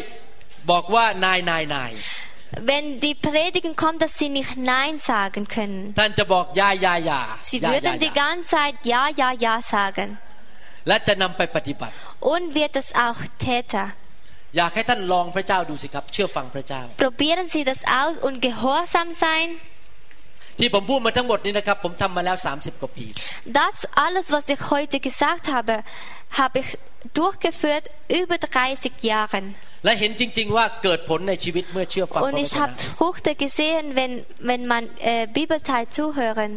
[0.71, 1.93] บอกว่านายนายนาย
[2.69, 5.82] Wenn die Predigen kommt, dass sie nicht Nein sagen können.
[5.99, 10.09] ท่านจะบอกยายายา Sie ยายา würden die ยา ganze Zeit Ja, Ja, Ja sagen.
[10.88, 11.93] และจะนำไปปฏิบัติ
[12.34, 13.88] Und wird es auch Täter.
[14.57, 19.48] อยากให้ท่านลองพระเจ้าดูสิครับเชื่อฟังพระเจ้า Probieren Sie das aus und gehorsam sein.
[20.59, 23.07] ที่ผมพูดมาทั้งหมดนี้นะครับผมทำมาแล้ว 30 กว่าปี
[23.61, 23.76] Das
[24.07, 25.74] alles, was ich heute gesagt habe,
[26.40, 26.68] habe ich
[27.20, 27.84] durchgeführt
[28.20, 28.36] über
[28.68, 29.44] 30 Jahren.
[29.84, 34.12] และเห็นจริง ๆ ว่าเกิดผลในชีวิตเมื่อเชื่อฟังพระ Und ว ich จนะ habe Früchte gesehen, wenn,
[34.50, 36.52] wenn man äh, Bibelteil zuhören.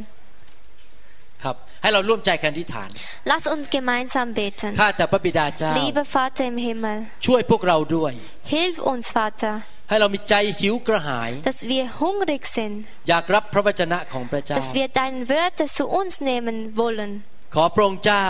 [1.77, 2.89] ครับให้เราร่วมใจกันที่ฐาน
[3.31, 4.71] Lass uns gemeinsam beten.
[4.79, 8.13] ข้าแต่พระบิดาเจ้า Lieber Vater im Himmel, ช่วยพวกเราด้วย
[8.53, 9.53] hilf uns, Vater,
[9.89, 12.77] ให้เรามีใจหิวกระหาย dass wir hungrig sind,
[13.09, 17.11] อยากรับพระวจนะของพระเจ้า dass wir deine Wörter zu uns nehmen wollen.
[17.55, 18.27] ขอพระองค์เจ้า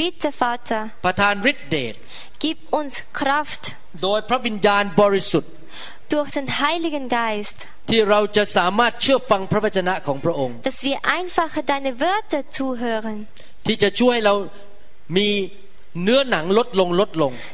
[0.00, 1.94] Bitte, Vater, ประทานฤทธิเดช
[2.42, 3.62] gib uns Kraft
[4.02, 5.52] โดยพระวิญญาณบริสุทธิ์
[6.08, 7.66] durch den Heiligen Geist,
[10.62, 13.26] dass wir einfach deine Wörter zuhören,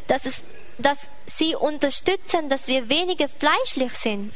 [0.09, 0.43] dass, es,
[0.79, 0.99] dass
[1.37, 4.33] sie unterstützen, dass wir weniger fleischlich sind.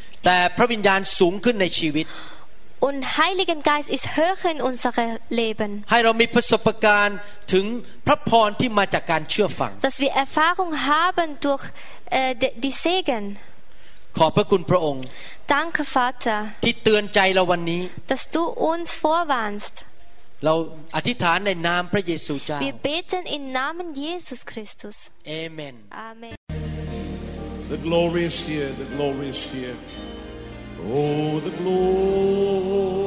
[2.81, 5.85] Und Heiligen Geist ist höher in unserem Leben.
[9.81, 11.62] Dass wir Erfahrung haben durch
[12.11, 13.39] äh, die Segen.
[14.18, 15.04] ขอบพระคุณพระองค์
[15.54, 17.82] Danke, Vater, ที่เตือนใจเราวันนี้
[18.12, 19.76] dass du uns vorwarnst.
[20.46, 20.54] เรา
[20.96, 24.96] อธิษฐานในนามพระเยซูเจ้า Wir beten im Namen Jesus Christus.
[25.28, 25.76] เอเมน
[26.10, 26.36] Amen.
[27.74, 29.78] The glory is here, the glory is here.
[30.92, 33.00] Oh, the glory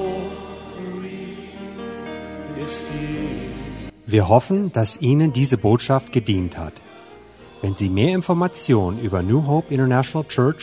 [2.64, 3.42] is here.
[4.14, 6.74] Wir hoffen, dass Ihnen diese Botschaft gedient hat.
[7.62, 10.62] Wenn Sie mehr Informationen über New Hope International Church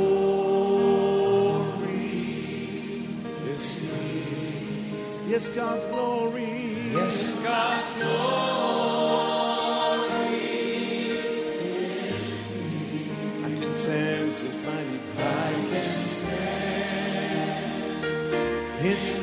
[5.31, 6.91] Yes, God's glory.
[6.91, 8.43] Yes, God's glory
[11.07, 13.45] is here.
[13.45, 16.27] I can sense His mighty presence.
[18.81, 19.20] His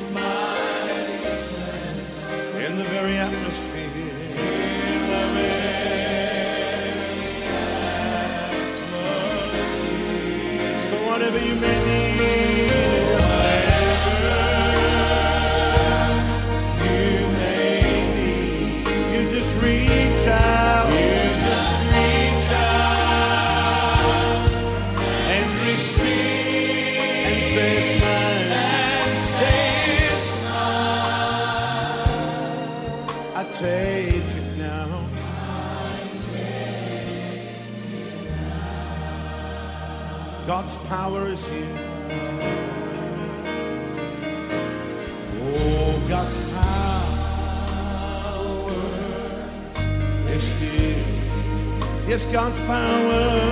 [52.19, 53.48] Yes, God's power.